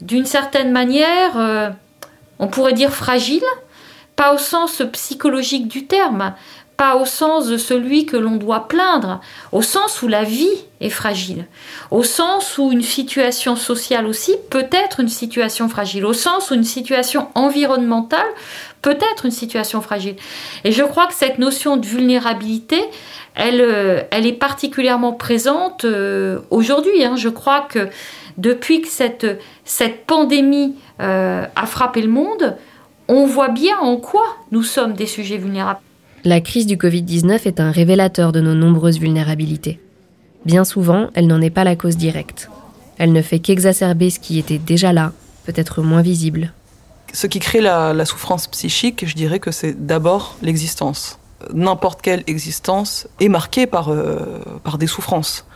d'une 0.00 0.26
certaine 0.26 0.72
manière, 0.72 1.36
euh, 1.36 1.70
on 2.38 2.48
pourrait 2.48 2.72
dire 2.72 2.92
fragile, 2.92 3.42
pas 4.16 4.34
au 4.34 4.38
sens 4.38 4.82
psychologique 4.92 5.68
du 5.68 5.86
terme, 5.86 6.34
pas 6.76 6.96
au 6.96 7.04
sens 7.04 7.46
de 7.46 7.56
celui 7.56 8.06
que 8.06 8.16
l'on 8.16 8.36
doit 8.36 8.66
plaindre, 8.66 9.20
au 9.52 9.62
sens 9.62 10.02
où 10.02 10.08
la 10.08 10.24
vie 10.24 10.64
est 10.80 10.90
fragile, 10.90 11.46
au 11.90 12.02
sens 12.02 12.58
où 12.58 12.72
une 12.72 12.82
situation 12.82 13.54
sociale 13.56 14.06
aussi 14.06 14.34
peut 14.50 14.66
être 14.72 15.00
une 15.00 15.08
situation 15.08 15.68
fragile, 15.68 16.04
au 16.04 16.12
sens 16.12 16.50
où 16.50 16.54
une 16.54 16.64
situation 16.64 17.28
environnementale 17.34 18.26
peut 18.80 18.98
être 19.12 19.26
une 19.26 19.30
situation 19.30 19.80
fragile. 19.80 20.16
Et 20.64 20.72
je 20.72 20.82
crois 20.82 21.06
que 21.06 21.14
cette 21.14 21.38
notion 21.38 21.76
de 21.76 21.86
vulnérabilité, 21.86 22.82
elle, 23.34 23.60
euh, 23.60 24.02
elle 24.10 24.26
est 24.26 24.32
particulièrement 24.32 25.12
présente 25.12 25.84
euh, 25.84 26.40
aujourd'hui. 26.50 27.04
Hein. 27.04 27.16
Je 27.16 27.28
crois 27.28 27.66
que 27.68 27.88
depuis 28.38 28.82
que 28.82 28.88
cette, 28.88 29.26
cette 29.64 30.06
pandémie 30.06 30.74
euh, 31.00 31.46
a 31.56 31.66
frappé 31.66 32.02
le 32.02 32.08
monde, 32.08 32.56
on 33.08 33.26
voit 33.26 33.48
bien 33.48 33.78
en 33.78 33.96
quoi 33.96 34.24
nous 34.50 34.62
sommes 34.62 34.94
des 34.94 35.06
sujets 35.06 35.38
vulnérables. 35.38 35.80
La 36.24 36.40
crise 36.40 36.66
du 36.66 36.76
Covid-19 36.76 37.46
est 37.46 37.58
un 37.58 37.70
révélateur 37.72 38.32
de 38.32 38.40
nos 38.40 38.54
nombreuses 38.54 39.00
vulnérabilités. 39.00 39.80
Bien 40.44 40.64
souvent, 40.64 41.08
elle 41.14 41.26
n'en 41.26 41.40
est 41.40 41.50
pas 41.50 41.64
la 41.64 41.76
cause 41.76 41.96
directe. 41.96 42.48
Elle 42.98 43.12
ne 43.12 43.22
fait 43.22 43.38
qu'exacerber 43.38 44.10
ce 44.10 44.20
qui 44.20 44.38
était 44.38 44.58
déjà 44.58 44.92
là, 44.92 45.12
peut-être 45.46 45.82
moins 45.82 46.02
visible. 46.02 46.52
Ce 47.12 47.26
qui 47.26 47.40
crée 47.40 47.60
la, 47.60 47.92
la 47.92 48.04
souffrance 48.04 48.46
psychique, 48.46 49.04
je 49.06 49.14
dirais 49.14 49.40
que 49.40 49.50
c'est 49.50 49.86
d'abord 49.86 50.36
l'existence 50.42 51.18
n'importe 51.52 52.02
quelle 52.02 52.24
existence 52.26 53.06
est 53.20 53.28
marquée 53.28 53.66
par, 53.66 53.90
euh, 53.90 54.40
par 54.64 54.78
des 54.78 54.86
souffrances, 54.86 55.46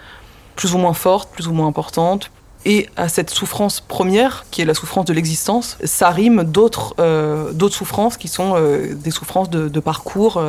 plus 0.54 0.74
ou 0.74 0.78
moins 0.78 0.94
fortes, 0.94 1.30
plus 1.30 1.48
ou 1.48 1.52
moins 1.52 1.66
importantes. 1.66 2.30
Et 2.64 2.88
à 2.96 3.08
cette 3.08 3.30
souffrance 3.30 3.80
première, 3.80 4.44
qui 4.50 4.60
est 4.60 4.64
la 4.64 4.74
souffrance 4.74 5.04
de 5.04 5.12
l'existence, 5.12 5.78
s'arriment 5.84 6.42
d'autres 6.42 6.96
euh, 6.98 7.52
d'autres 7.52 7.76
souffrances 7.76 8.16
qui 8.16 8.26
sont 8.26 8.54
euh, 8.56 8.92
des 8.92 9.12
souffrances 9.12 9.50
de, 9.50 9.80
parcours. 9.80 10.42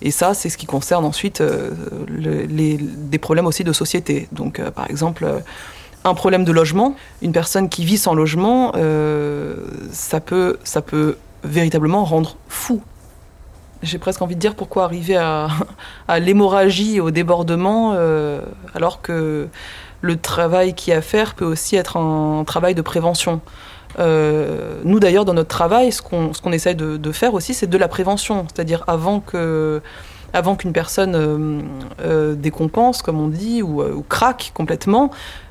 et 0.00 0.10
ça, 0.10 0.32
c'est 0.32 0.48
ce 0.48 0.56
qui 0.56 0.64
concerne 0.64 1.04
ensuite 1.04 1.42
des 2.08 3.18
problèmes 3.18 3.46
aussi 3.46 3.64
de 3.64 3.72
société. 3.74 4.28
Donc, 4.32 4.62
par 4.70 4.88
exemple, 4.88 5.26
un 6.04 6.14
problème 6.14 6.44
de 6.44 6.52
logement, 6.52 6.96
une 7.20 7.32
personne 7.32 7.68
qui 7.68 7.84
vit 7.84 7.98
sans 7.98 8.14
logement, 8.14 8.72
ça, 9.92 10.20
peut, 10.20 10.58
ça 10.64 10.80
peut 10.80 11.18
véritablement 11.44 12.04
rendre 12.04 12.36
fou 12.48 12.80
j'ai 13.82 13.98
presque 13.98 14.22
envie 14.22 14.34
de 14.34 14.40
dire 14.40 14.54
pourquoi 14.54 14.84
arriver 14.84 15.16
à, 15.16 15.48
l'hémorragie 16.18 17.00
au 17.00 17.10
débordement 17.10 17.92
euh, 17.94 18.40
alors 18.74 19.02
que 19.02 19.48
le 20.00 20.16
travail 20.16 20.74
qu'il 20.74 20.92
y 20.92 20.94
a 20.94 20.98
à 20.98 21.02
faire 21.02 21.34
peut 21.34 21.44
aussi 21.44 21.76
être 21.76 21.96
un 21.96 22.44
travail 22.44 22.74
de 22.74 22.82
prévention. 22.82 23.40
Euh, 23.98 24.80
nous 24.84 25.00
d'ailleurs 25.00 25.24
dans 25.24 25.34
notre 25.34 25.48
travail, 25.48 25.92
ce 25.92 26.02
qu'on 26.02 26.32
ce 26.32 26.48
essaie 26.50 26.74
de, 26.74 27.12
faire 27.12 27.34
aussi, 27.34 27.54
c'est 27.54 27.66
de 27.66 27.78
la 27.78 27.88
prévention, 27.88 28.46
c'est-à-dire 28.52 28.84
avant 28.86 29.20
que 29.20 29.80
avant 30.34 30.56
qu'une 30.56 30.72
personne 30.72 31.62
euh, 32.00 32.34
décompense, 32.34 33.02
comme 33.02 33.20
on 33.20 33.28
dit, 33.28 33.62
ou, 33.62 34.02
craque 34.08 34.52
complètement, 34.54 35.10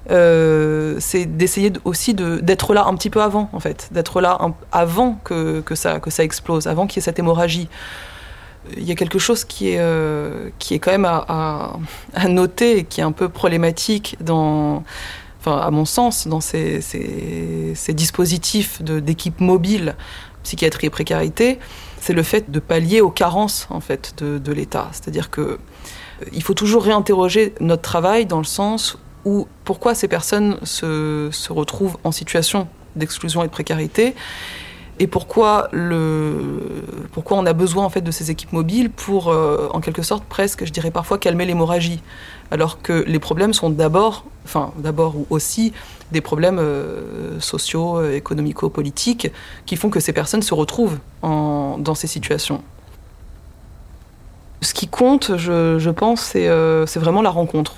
c'est 0.10 1.26
d'essayer 1.26 1.72
aussi 1.86 2.16
d'être 2.16 2.74
là 2.74 2.86
un 2.88 2.96
petit 2.96 3.12
peu 3.12 3.22
avant, 3.22 3.48
en 3.54 3.60
fait, 3.60 3.90
d'être 3.92 4.22
là 4.22 4.40
avant 4.72 5.20
que, 5.24 5.62
que, 5.62 5.76
ça, 5.76 6.00
que 6.00 6.10
ça 6.10 6.24
explose, 6.24 6.66
avant 6.66 6.88
qu'il 6.88 6.98
y 6.98 7.00
ait 7.00 7.04
cette 7.04 7.20
hémorragie 7.20 7.70
il 8.78 8.84
y 8.84 8.92
a 8.92 8.96
quelque 8.96 9.20
chose 9.20 9.44
qui 9.44 9.70
est, 9.70 9.80
euh, 9.80 10.50
qui 10.60 10.74
est 10.74 10.80
quand 10.80 10.92
même 10.92 11.06
à, 11.06 11.80
à, 12.14 12.28
noter 12.28 12.80
et 12.80 12.84
qui 12.84 13.02
est 13.02 13.04
un 13.04 13.12
peu 13.12 13.30
problématique 13.30 14.18
à 15.46 15.72
mon 15.72 15.86
sens, 15.86 16.28
dans 16.28 16.42
ces, 16.42 16.82
dispositifs 17.90 18.82
d'équipe 18.82 19.40
mobile, 19.42 19.96
psychiatrie 20.44 20.88
et 20.88 20.90
précarité, 20.90 21.60
c'est 22.00 22.14
le 22.14 22.24
fait 22.24 22.52
de 22.52 22.60
pallier 22.60 23.02
aux 23.02 23.12
carences 23.12 23.68
en 23.70 23.80
fait 23.80 24.24
de, 24.24 24.52
l'État. 24.52 24.90
C'est-à-dire 24.92 25.30
que 25.30 25.42
euh, 25.42 25.58
il 26.34 26.44
faut 26.44 26.54
toujours 26.54 26.84
réinterroger 26.84 27.54
notre 27.60 27.82
travail 27.82 28.26
dans 28.26 28.40
le 28.40 28.44
sens 28.44 28.98
où 29.26 29.48
pourquoi 29.66 29.94
ces 29.94 30.08
personnes 30.08 30.58
se 30.64 31.52
retrouvent 31.52 31.98
en 32.04 32.12
situation 32.12 32.68
d'exclusion 32.96 33.44
et 33.44 33.48
de 33.48 33.52
précarité 33.52 34.16
et 35.02 35.08
pourquoi, 35.08 35.68
on 35.74 37.46
a 37.48 37.54
besoin 37.54 37.84
en 37.84 37.90
fait 37.90 38.02
de 38.02 38.12
ces 38.12 38.30
équipes 38.30 38.54
mobiles 38.54 38.92
pour, 38.92 39.30
euh, 39.30 39.68
en 39.74 39.82
quelque 39.82 40.04
sorte, 40.04 40.24
presque, 40.26 40.64
je 40.64 40.72
dirais 40.72 40.92
parfois, 40.92 41.18
calmer 41.18 41.48
l'hémorragie? 41.48 42.04
Alors 42.52 42.84
que 42.84 43.04
les 43.08 43.18
problèmes 43.18 43.52
sont 43.52 43.72
d'abord, 43.72 44.26
enfin 44.46 44.72
d'abord 44.78 45.16
ou 45.16 45.26
aussi 45.32 45.74
des 46.12 46.22
problèmes 46.22 46.60
euh, 46.60 47.40
sociaux, 47.40 47.98
euh, 47.98 48.16
économico-politiques 48.16 49.32
qui 49.66 49.76
font 49.76 49.90
que 49.90 50.00
ces 50.00 50.14
personnes 50.14 50.44
se 50.44 50.54
retrouvent 50.54 51.00
en, 51.24 51.80
dans 51.80 51.96
ces 51.96 52.06
situations. 52.06 52.62
Ce 54.62 54.76
qui 54.76 54.88
compte, 54.88 55.36
je 55.36 55.90
pense, 55.90 56.22
c'est 56.22 57.00
vraiment 57.00 57.24
la 57.24 57.32
rencontre. 57.32 57.74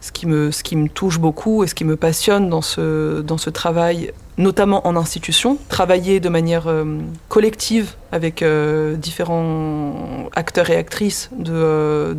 Ce 0.00 0.12
qui, 0.12 0.26
me, 0.26 0.88
touche 0.88 1.18
beaucoup 1.18 1.62
et 1.62 1.66
ce 1.66 1.74
qui 1.74 1.84
me 1.84 1.96
passionne 1.96 2.48
dans 2.48 2.62
ce, 2.62 3.50
travail 3.50 4.12
notamment 4.38 4.86
en 4.86 4.96
institution, 4.96 5.58
travailler 5.68 6.18
de 6.18 6.30
manière 6.30 6.66
euh, 6.66 6.98
collective 7.28 7.94
avec 8.10 8.40
euh, 8.40 8.96
différents 8.96 10.30
acteurs 10.34 10.70
et 10.70 10.76
actrices 10.76 11.28
euh, 11.46 12.14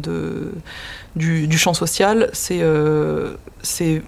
du, 1.15 1.57
champ 1.57 1.73
social, 1.73 2.29
c'est 2.33 4.01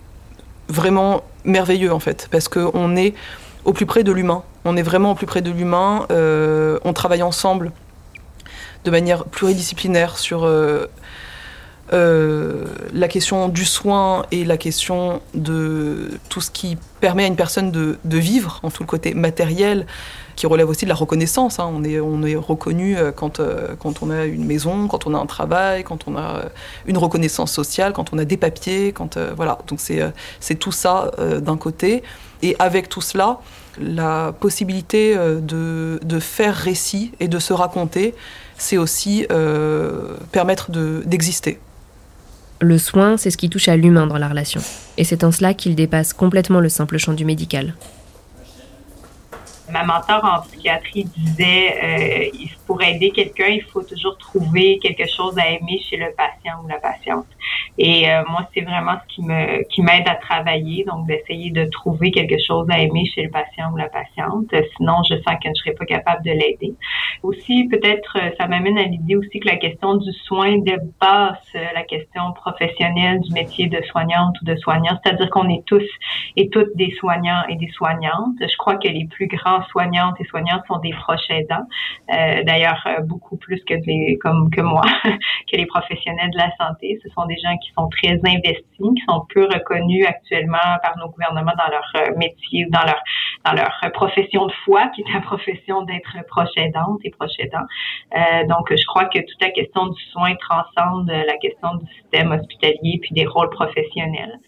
vraiment 0.70 1.24
merveilleux 1.44 1.92
en 1.92 2.00
fait, 2.00 2.28
parce 2.32 2.48
qu'on 2.48 2.96
est 2.96 3.16
au 3.66 3.74
plus 3.74 3.88
près 3.88 4.04
de 4.04 4.12
l'humain. 4.12 4.44
On 4.66 4.78
est 4.78 4.84
vraiment 4.84 5.12
au 5.12 5.16
plus 5.16 5.26
près 5.26 5.42
de 5.42 5.50
l'humain. 5.50 6.06
on 6.10 6.94
travaille 6.94 7.24
ensemble 7.24 7.72
de 8.86 8.92
manière 8.92 9.26
pluridisciplinaire 9.26 10.18
sur 10.20 10.48
euh, 11.92 12.64
la 12.94 13.10
question 13.10 13.50
du 13.50 13.66
soin 13.66 14.26
et 14.32 14.46
la 14.46 14.56
question 14.56 15.22
de 15.34 16.12
tout 16.30 16.40
ce 16.40 16.50
qui 16.50 16.78
permet 17.02 17.26
à 17.26 17.28
une 17.28 17.36
personne 17.36 17.72
de, 17.72 17.98
vivre, 18.06 18.62
en 18.64 18.72
tout 18.72 18.84
le 18.84 18.88
côté 18.88 19.14
matériel, 19.14 19.86
qui 20.38 20.48
relève 20.48 20.70
aussi 20.70 20.86
de 20.86 20.90
la 20.90 20.96
reconnaissance. 20.96 21.60
Hein. 21.60 21.70
On, 21.72 21.84
est, 21.84 22.00
on 22.00 22.24
est 22.24 22.36
reconnu 22.36 22.98
euh, 22.98 23.12
quand, 23.12 23.40
euh, 23.40 23.76
quand 23.78 24.02
on 24.02 24.10
a 24.10 24.24
une 24.26 24.46
maison, 24.46 24.88
quand 24.88 25.06
on 25.08 25.14
a 25.14 25.18
un 25.18 25.26
travail, 25.26 25.84
quand 25.84 26.08
on 26.08 26.16
a 26.16 26.46
une 26.88 26.98
reconnaissance 26.98 27.52
sociale, 27.52 27.92
quand 27.92 28.14
on 28.14 28.18
a 28.18 28.26
des 28.26 28.38
papiers, 28.38 28.94
voilà. 29.36 29.60
Donc 29.68 29.80
c'est 29.80 30.56
tout 30.56 30.72
ça 30.72 31.12
d'un 31.42 31.58
côté. 31.58 32.02
Et 32.42 32.56
avec 32.60 32.90
tout 32.90 33.02
cela, 33.02 33.40
la 33.80 34.34
possibilité 34.40 35.16
de 35.18 36.20
faire 36.20 36.56
récit 36.56 37.12
et 37.20 37.28
de 37.28 37.40
se 37.40 37.54
raconter, 37.54 38.16
c'est 38.58 38.78
aussi 38.78 39.28
permettre 40.32 40.72
d'exister. 41.06 41.60
Le 42.64 42.78
soin, 42.78 43.18
c'est 43.18 43.30
ce 43.30 43.36
qui 43.36 43.50
touche 43.50 43.68
à 43.68 43.76
l'humain 43.76 44.08
dans 44.08 44.18
la 44.18 44.30
relation. 44.30 44.62
Et 44.98 45.04
c'est 45.04 45.26
en 45.26 45.34
cela 45.34 45.54
qu'il 45.54 45.76
dépasse 45.76 46.14
complètement 46.14 46.62
le 46.62 46.70
simple 46.70 46.98
champ 46.98 47.12
du 47.12 47.26
médical. 47.26 47.74
Ma 49.70 49.84
mentor 49.84 50.24
en 50.24 50.42
psychiatrie 50.48 51.06
disait 51.18 51.74
euh, 51.84 52.38
pour 52.66 52.82
aider 52.82 53.12
quelqu'un, 53.12 53.48
il 53.48 53.64
faut 53.64 53.84
toujours 53.84 54.18
trouver 54.18 54.80
quelque 54.80 55.08
chose 55.08 55.38
à 55.38 55.50
aimer 55.50 55.80
chez 55.90 55.98
le 55.98 56.08
patient 56.16 56.64
ou 56.64 56.68
la 56.68 56.80
patiente. 56.80 57.26
Et 57.78 58.10
euh, 58.10 58.24
moi, 58.30 58.48
c'est 58.54 58.62
vraiment 58.62 58.94
ce 59.02 59.16
qui 59.16 59.24
me 59.24 59.64
qui 59.70 59.82
m'aide 59.82 60.08
à 60.08 60.16
travailler, 60.16 60.84
donc 60.86 61.08
d'essayer 61.08 61.52
de 61.52 61.66
trouver 61.66 62.12
quelque 62.12 62.38
chose 62.46 62.68
à 62.70 62.80
aimer 62.80 63.06
chez 63.14 63.24
le 63.24 63.30
patient 63.30 63.72
ou 63.74 63.78
la 63.78 63.90
patiente. 63.90 64.54
Sinon, 64.78 64.98
je 65.10 65.16
sens 65.16 65.36
que 65.42 65.50
je 65.50 65.60
serais 65.62 65.74
pas 65.74 65.86
capable 65.86 66.24
de 66.24 66.32
l'aider. 66.32 66.74
Aussi, 67.24 67.68
peut-être, 67.70 68.18
euh, 68.22 68.30
ça 68.40 68.48
m'amène 68.48 68.78
à 68.78 68.84
l'idée 68.84 69.16
aussi 69.16 69.40
que 69.40 69.48
la 69.48 69.58
question 69.58 69.96
du 69.96 70.12
soin 70.26 70.58
dépasse 70.60 71.38
euh, 71.56 71.66
la 71.74 71.84
question 71.84 72.32
professionnelle 72.34 73.20
du 73.22 73.34
métier 73.34 73.68
de 73.68 73.82
soignante 73.84 74.36
ou 74.42 74.46
de 74.46 74.56
soignant. 74.56 74.98
C'est-à-dire 75.04 75.30
qu'on 75.30 75.50
est 75.50 75.66
tous 75.66 75.84
et 76.38 76.50
toutes 76.50 76.76
des 76.76 76.92
soignants 77.00 77.44
et 77.50 77.56
des 77.56 77.70
soignantes. 77.70 78.36
Je 78.40 78.58
crois 78.58 78.76
que 78.76 78.88
les 78.88 79.06
plus 79.06 79.28
grands 79.28 79.64
soignantes 79.66 80.16
et 80.20 80.26
soignantes 80.26 80.64
sont 80.68 80.80
des 80.80 80.92
proches 80.92 81.30
aidants. 81.30 81.68
Euh, 82.14 82.44
D'ailleurs, 82.54 82.63
beaucoup 83.04 83.38
plus 83.38 83.62
que 83.66 83.74
des, 83.86 84.18
comme 84.22 84.50
que 84.50 84.62
moi, 84.62 84.82
que 85.04 85.58
les 85.58 85.66
professionnels 85.66 86.32
de 86.32 86.38
la 86.38 86.52
santé. 86.58 87.00
Ce 87.04 87.10
sont 87.10 87.26
des 87.26 87.38
gens 87.38 87.56
qui 87.58 87.72
sont 87.78 87.90
très 87.90 88.20
investis, 88.26 88.66
qui 88.78 89.04
sont 89.08 89.26
peu 89.34 89.46
reconnus 89.46 90.06
actuellement 90.08 90.58
par 90.82 90.98
nos 90.98 91.10
gouvernements 91.10 91.54
dans 91.58 91.72
leur 91.72 91.92
euh, 91.98 92.18
métier, 92.18 92.66
dans 92.70 92.84
leur 92.84 93.02
dans 93.46 93.54
leur 93.54 93.92
profession 93.94 94.46
de 94.46 94.54
foi, 94.64 94.88
qui 94.96 95.02
est 95.02 95.14
la 95.14 95.20
profession 95.20 95.84
d'être 95.84 96.16
proche 96.28 96.56
aidante 96.56 97.00
et 97.04 97.10
proche 97.10 97.38
aidant. 97.40 97.66
Euh, 98.16 98.48
donc, 98.48 98.72
je 98.72 98.86
crois 98.86 99.06
que 99.06 99.20
toute 99.20 99.42
la 99.42 99.50
question 99.50 99.88
du 99.88 100.02
soin 100.12 100.34
transcende 100.36 101.10
la 101.10 101.38
question 101.38 101.76
du 101.76 101.86
système 101.94 102.32
hospitalier 102.32 103.00
puis 103.02 103.12
des 103.12 103.26
rôles 103.26 103.50
professionnels. 103.50 104.40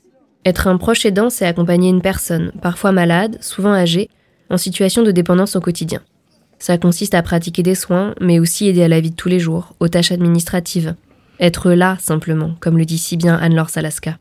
Être 0.46 0.68
un 0.68 0.78
proche 0.78 1.06
aidant, 1.06 1.30
c'est 1.30 1.46
accompagner 1.46 1.90
une 1.90 2.02
personne, 2.02 2.52
parfois 2.62 2.92
malade, 2.92 3.42
souvent 3.42 3.74
âgée, 3.74 4.10
en 4.50 4.58
situation 4.58 5.02
de 5.04 5.12
dépendance 5.12 5.56
au 5.56 5.60
quotidien. 5.60 6.02
Ça 6.66 6.80
consiste 6.80 7.14
à 7.14 7.22
pratiquer 7.22 7.62
des 7.62 7.76
soins, 7.76 8.16
mais 8.20 8.40
aussi 8.40 8.68
aider 8.68 8.82
à 8.82 8.88
la 8.88 9.00
vie 9.00 9.12
de 9.12 9.16
tous 9.16 9.30
les 9.30 9.40
jours, 9.40 9.76
aux 9.80 9.88
tâches 9.88 10.12
administratives. 10.12 10.96
Être 11.40 11.74
là, 11.74 11.96
simplement, 12.00 12.56
comme 12.60 12.80
le 12.80 12.86
dit 12.86 12.98
si 12.98 13.18
bien 13.18 13.36
Anne-Laure 13.36 13.70
Salaska. 13.70 14.18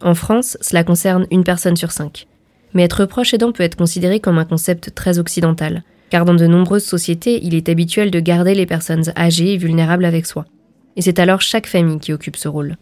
En 0.00 0.16
France, 0.16 0.58
cela 0.60 0.82
concerne 0.82 1.28
une 1.30 1.44
personne 1.44 1.76
sur 1.76 1.92
cinq. 1.92 2.26
Mais 2.74 2.82
être 2.82 3.04
proche 3.04 3.34
aidant 3.34 3.52
peut 3.52 3.62
être 3.62 3.76
considéré 3.76 4.18
comme 4.18 4.38
un 4.38 4.44
concept 4.44 4.96
très 4.96 5.20
occidental, 5.20 5.84
car 6.10 6.24
dans 6.24 6.34
de 6.34 6.48
nombreuses 6.48 6.82
sociétés, 6.82 7.38
il 7.44 7.54
est 7.54 7.68
habituel 7.68 8.10
de 8.10 8.18
garder 8.18 8.56
les 8.56 8.66
personnes 8.66 9.12
âgées 9.16 9.52
et 9.52 9.56
vulnérables 9.56 10.06
avec 10.06 10.26
soi. 10.26 10.44
Et 10.96 11.02
c'est 11.02 11.20
alors 11.20 11.40
chaque 11.40 11.68
famille 11.68 12.00
qui 12.00 12.12
occupe 12.12 12.36
ce 12.36 12.48
rôle. 12.48 12.78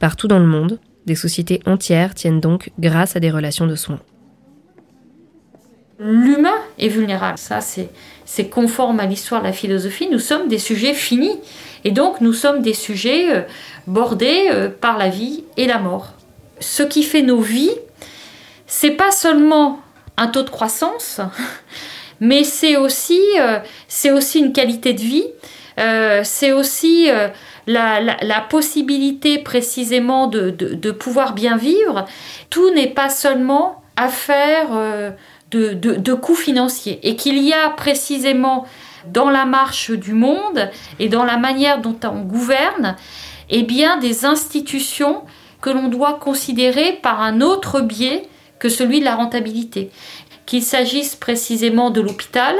Partout 0.00 0.26
dans 0.26 0.40
le 0.40 0.46
monde, 0.46 0.80
des 1.06 1.14
sociétés 1.14 1.60
entières 1.64 2.16
tiennent 2.16 2.40
donc 2.40 2.72
grâce 2.80 3.14
à 3.14 3.20
des 3.20 3.30
relations 3.30 3.68
de 3.68 3.76
soins. 3.76 4.00
L'humain 6.04 6.58
est 6.80 6.88
vulnérable, 6.88 7.38
ça 7.38 7.60
c'est 7.60 8.48
conforme 8.48 8.98
à 8.98 9.06
l'histoire 9.06 9.40
de 9.40 9.46
la 9.46 9.52
philosophie, 9.52 10.08
nous 10.10 10.18
sommes 10.18 10.48
des 10.48 10.58
sujets 10.58 10.94
finis, 10.94 11.38
et 11.84 11.92
donc 11.92 12.20
nous 12.20 12.32
sommes 12.32 12.60
des 12.60 12.74
sujets 12.74 13.32
euh, 13.32 13.42
bordés 13.86 14.48
euh, 14.50 14.68
par 14.68 14.98
la 14.98 15.08
vie 15.10 15.44
et 15.56 15.66
la 15.66 15.78
mort. 15.78 16.08
Ce 16.58 16.82
qui 16.82 17.04
fait 17.04 17.22
nos 17.22 17.40
vies, 17.40 17.70
c'est 18.66 18.90
pas 18.90 19.12
seulement 19.12 19.80
un 20.16 20.26
taux 20.26 20.42
de 20.42 20.50
croissance, 20.50 21.20
mais 22.20 22.42
c'est 22.42 22.76
aussi, 22.76 23.20
euh, 23.38 23.60
une 24.34 24.52
qualité 24.52 24.94
de 24.94 25.00
vie, 25.00 25.26
c'est 26.24 26.52
aussi 26.52 27.08
la, 27.66 28.46
possibilité 28.50 29.38
précisément 29.38 30.26
de, 30.26 30.90
pouvoir 30.90 31.32
bien 31.32 31.56
vivre, 31.56 32.06
tout 32.50 32.72
n'est 32.74 32.90
pas 32.90 33.08
seulement 33.08 33.82
affaire 33.96 34.68
euh, 34.72 35.10
de, 35.52 36.14
coûts 36.14 36.34
financiers. 36.34 36.98
Et 37.02 37.16
qu'il 37.16 37.38
y 37.38 37.52
a 37.52 37.70
précisément 37.70 38.66
dans 39.06 39.30
la 39.30 39.44
marche 39.44 39.90
du 39.90 40.12
monde 40.12 40.70
et 40.98 41.08
dans 41.08 41.24
la 41.24 41.36
manière 41.36 41.80
dont 41.80 41.98
on 42.04 42.22
gouverne, 42.22 42.96
eh 43.50 43.62
bien, 43.62 43.98
des 43.98 44.24
institutions 44.24 45.22
que 45.60 45.70
l'on 45.70 45.88
doit 45.88 46.14
considérer 46.14 46.98
par 47.02 47.20
un 47.20 47.40
autre 47.40 47.80
biais 47.80 48.28
que 48.58 48.68
celui 48.68 49.00
de 49.00 49.04
la 49.04 49.16
rentabilité. 49.16 49.90
Qu'il 50.46 50.62
s'agisse 50.62 51.16
précisément 51.16 51.90
de 51.90 52.00
l'hôpital, 52.00 52.56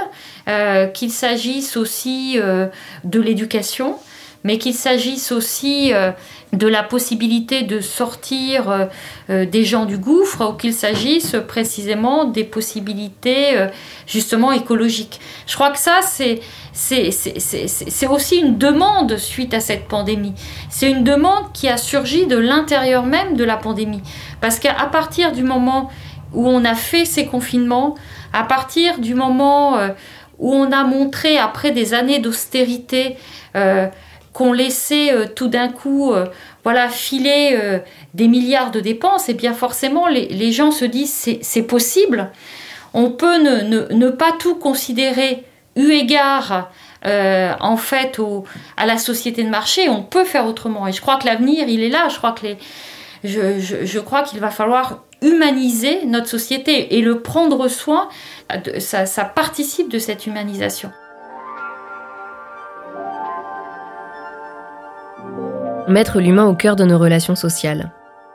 euh, 0.48 0.86
qu'il 0.86 1.10
s'agisse 1.10 1.76
aussi 1.76 2.34
euh, 2.36 2.66
de 3.04 3.20
l'éducation, 3.20 3.96
mais 4.44 4.58
qu'il 4.58 4.74
s'agisse 4.74 5.32
aussi 5.32 5.92
euh, 5.92 6.10
de 6.52 6.68
la 6.68 6.82
possibilité 6.82 7.62
de 7.62 7.80
sortir 7.80 8.68
euh, 8.68 8.84
euh, 9.30 9.46
des 9.46 9.64
gens 9.64 9.86
du 9.86 9.96
gouffre 9.96 10.50
ou 10.50 10.52
qu'il 10.52 10.74
s'agisse 10.74 11.34
précisément 11.48 12.26
des 12.26 12.44
possibilités 12.44 13.68
justement 14.06 14.52
écologiques. 14.52 15.20
Je 15.46 15.54
crois 15.54 15.70
que 15.70 15.78
ça, 15.78 16.00
c'est, 16.02 16.40
aussi 18.08 18.36
une 18.36 18.58
demande 18.58 19.16
suite 19.16 19.54
à 19.54 19.60
cette 19.60 19.88
pandémie. 19.88 20.34
C'est 20.68 20.90
une 20.90 21.04
demande 21.04 21.52
qui 21.54 21.68
a 21.68 21.76
surgi 21.78 22.26
de 22.26 22.36
l'intérieur 22.36 23.04
même 23.04 23.36
de 23.36 23.44
la 23.44 23.56
pandémie. 23.56 24.02
Parce 24.40 24.58
qu'à 24.58 24.74
partir 24.92 25.32
du 25.32 25.42
moment 25.42 25.90
où 26.34 26.46
on 26.48 26.64
a 26.64 26.74
fait 26.74 27.04
ces 27.04 27.26
confinements, 27.26 27.94
à 28.32 28.44
partir 28.44 28.98
du 28.98 29.14
moment 29.14 29.76
où 30.38 30.52
on 30.52 30.70
a 30.72 30.84
montré, 30.84 31.38
après 31.38 31.70
des 31.70 31.94
années 31.94 32.18
d'austérité, 32.18 33.16
qu'on 34.32 34.52
laissait 34.52 35.12
euh, 35.12 35.26
tout 35.26 35.48
d'un 35.48 35.68
coup 35.68 36.12
euh, 36.12 36.26
voilà 36.64 36.88
filer 36.88 37.50
euh, 37.52 37.78
des 38.14 38.28
milliards 38.28 38.70
de 38.70 38.80
dépenses, 38.80 39.28
et 39.28 39.34
bien 39.34 39.54
forcément 39.54 40.06
les, 40.08 40.52
gens 40.52 40.70
se 40.70 40.84
disent 40.84 41.38
c'est 41.40 41.62
possible. 41.62 42.30
On 42.94 43.10
peut 43.10 43.38
ne, 43.38 44.10
pas 44.10 44.32
tout 44.38 44.56
considérer 44.56 45.44
eu 45.76 45.90
égard 45.92 46.70
en 47.04 47.76
fait 47.76 48.20
à 48.76 48.86
la 48.86 48.98
société 48.98 49.42
de 49.42 49.48
marché, 49.48 49.88
on 49.88 50.02
peut 50.02 50.24
faire 50.24 50.46
autrement. 50.46 50.86
Et 50.86 50.92
je 50.92 51.00
crois 51.00 51.16
que 51.16 51.26
l'avenir, 51.26 51.68
il 51.68 51.82
est 51.82 51.88
là. 51.88 52.08
Je 52.10 52.18
crois 52.18 52.32
que 52.32 52.46
les, 52.46 52.58
je, 53.24 53.98
crois 53.98 54.22
qu'il 54.22 54.40
va 54.40 54.50
falloir 54.50 55.02
humaniser 55.22 56.04
notre 56.04 56.28
société 56.28 56.96
et 56.96 57.00
le 57.00 57.20
prendre 57.20 57.66
soin, 57.68 58.08
ça 58.78 59.24
participe 59.24 59.88
de 59.88 59.98
cette 59.98 60.26
humanisation. 60.26 60.92
Mettre 65.88 66.20
l'humain 66.20 66.46
au 66.46 66.54
cœur 66.54 66.76
de 66.76 66.84
nos 66.84 66.96
relations 66.96 67.34
sociales, 67.34 67.90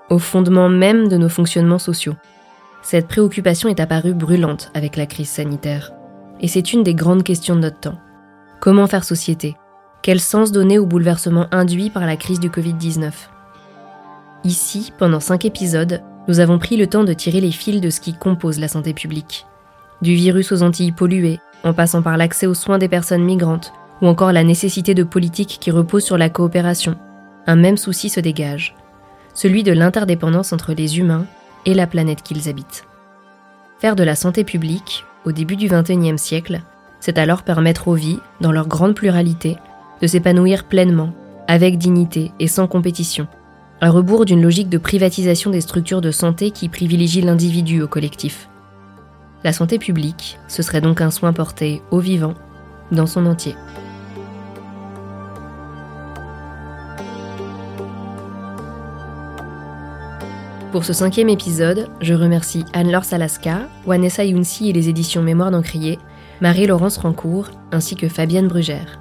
au 0.10 0.20
fondement 0.20 0.68
même 0.68 1.08
de 1.08 1.16
nos 1.16 1.30
fonctionnements 1.30 1.80
sociaux. 1.80 2.16
Cette 2.82 3.08
préoccupation 3.08 3.70
est 3.70 3.80
apparue 3.80 4.14
brûlante 4.14 4.70
avec 4.74 4.98
la 4.98 5.06
crise 5.06 5.30
sanitaire. 5.30 5.94
Et 6.42 6.50
c'est 6.50 6.74
une 6.74 6.84
des 6.84 6.94
grandes 6.94 7.24
questions 7.24 7.56
de 7.56 7.62
notre 7.62 7.80
temps. 7.80 7.98
Comment 8.60 8.86
faire 8.86 9.06
société? 9.06 9.56
Quel 10.02 10.20
sens 10.20 10.52
donner 10.52 10.78
au 10.78 10.86
bouleversement 10.86 11.48
induit 11.52 11.90
par 11.90 12.06
la 12.06 12.18
crise 12.18 12.42
du 12.42 12.50
Covid-19 12.50 13.12
Ici, 14.44 14.92
pendant 14.98 15.22
cinq 15.22 15.46
épisodes, 15.46 16.02
nous 16.28 16.42
avons 16.42 16.60
pris 16.60 16.76
le 16.76 16.88
temps 16.88 17.06
de 17.06 17.14
tirer 17.14 17.40
les 17.40 17.52
fils 17.52 17.80
de 17.80 17.90
ce 17.90 18.02
qui 18.02 18.14
compose 18.14 18.60
la 18.60 18.68
santé 18.68 18.94
publique. 18.94 19.46
Du 20.02 20.14
virus 20.14 20.52
aux 20.52 20.64
Antilles 20.64 20.92
polluées, 20.92 21.40
en 21.64 21.74
passant 21.74 22.02
par 22.02 22.18
l'accès 22.18 22.46
aux 22.46 22.54
soins 22.54 22.78
des 22.78 22.90
personnes 22.90 23.24
migrantes, 23.24 23.72
ou 24.02 24.08
encore 24.08 24.34
la 24.34 24.44
nécessité 24.44 24.94
de 24.94 25.04
politiques 25.04 25.58
qui 25.62 25.72
reposent 25.72 26.04
sur 26.04 26.18
la 26.18 26.30
coopération, 26.30 26.98
un 27.48 27.56
même 27.56 27.78
souci 27.78 28.10
se 28.10 28.20
dégage, 28.20 28.76
celui 29.34 29.64
de 29.64 29.72
l'interdépendance 29.72 30.54
entre 30.54 30.74
les 30.74 31.00
humains 31.00 31.26
et 31.66 31.74
la 31.74 31.88
planète 31.88 32.22
qu'ils 32.22 32.50
habitent. 32.50 32.86
Faire 33.80 33.96
de 33.96 34.04
la 34.04 34.16
santé 34.16 34.44
publique, 34.44 35.06
au 35.26 35.32
début 35.32 35.56
du 35.56 35.68
XXIe 35.68 36.18
siècle, 36.18 36.62
c'est 37.00 37.18
alors 37.18 37.44
permettre 37.44 37.88
aux 37.88 37.94
vies, 37.94 38.20
dans 38.42 38.52
leur 38.52 38.68
grande 38.68 38.96
pluralité, 38.96 39.58
de 40.02 40.08
s'épanouir 40.08 40.66
pleinement, 40.66 41.14
avec 41.48 41.78
dignité 41.78 42.32
et 42.40 42.48
sans 42.48 42.68
compétition, 42.68 43.28
à 43.80 43.90
rebours 43.90 44.26
d'une 44.26 44.42
logique 44.42 44.70
de 44.70 44.78
privatisation 44.78 45.52
des 45.52 45.62
structures 45.62 46.02
de 46.02 46.12
santé 46.12 46.52
qui 46.52 46.70
privilégie 46.70 47.22
l'individu 47.22 47.82
au 47.82 47.88
collectif. 47.88 48.50
La 49.44 49.54
santé 49.54 49.78
publique, 49.78 50.40
ce 50.48 50.64
serait 50.64 50.82
donc 50.82 51.00
un 51.00 51.12
soin 51.12 51.32
porté 51.32 51.82
au 51.92 52.00
vivant, 52.00 52.34
dans 52.92 53.06
son 53.06 53.26
entier. 53.26 53.56
Pour 60.72 60.84
ce 60.84 60.92
cinquième 60.92 61.30
épisode, 61.30 61.88
je 62.02 62.14
remercie 62.14 62.66
Anne-Laure 62.74 63.06
Salaska, 63.06 63.70
Vanessa 63.86 64.26
Younsi 64.26 64.70
et 64.70 64.74
les 64.74 64.90
éditions 64.90 65.22
Mémoire 65.22 65.50
d'Encrier, 65.50 65.98
Marie-Laurence 66.42 66.98
Rancourt 66.98 67.52
ainsi 67.72 67.96
que 67.96 68.10
Fabienne 68.10 68.50
Brugère. 68.50 69.00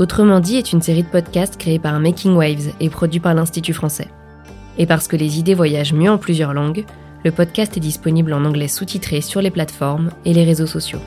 Autrement 0.00 0.40
dit 0.40 0.56
est 0.56 0.72
une 0.72 0.82
série 0.82 1.04
de 1.04 1.08
podcasts 1.08 1.58
créée 1.58 1.78
par 1.78 2.00
Making 2.00 2.34
Waves 2.34 2.72
et 2.80 2.90
produit 2.90 3.20
par 3.20 3.34
l'Institut 3.34 3.72
français. 3.72 4.08
Et 4.78 4.86
parce 4.86 5.06
que 5.06 5.16
les 5.16 5.38
idées 5.38 5.54
voyagent 5.54 5.92
mieux 5.92 6.10
en 6.10 6.18
plusieurs 6.18 6.52
langues, 6.52 6.84
le 7.24 7.30
podcast 7.30 7.76
est 7.76 7.80
disponible 7.80 8.32
en 8.32 8.44
anglais 8.44 8.66
sous-titré 8.66 9.20
sur 9.20 9.40
les 9.40 9.52
plateformes 9.52 10.10
et 10.24 10.34
les 10.34 10.44
réseaux 10.44 10.66
sociaux. 10.66 10.98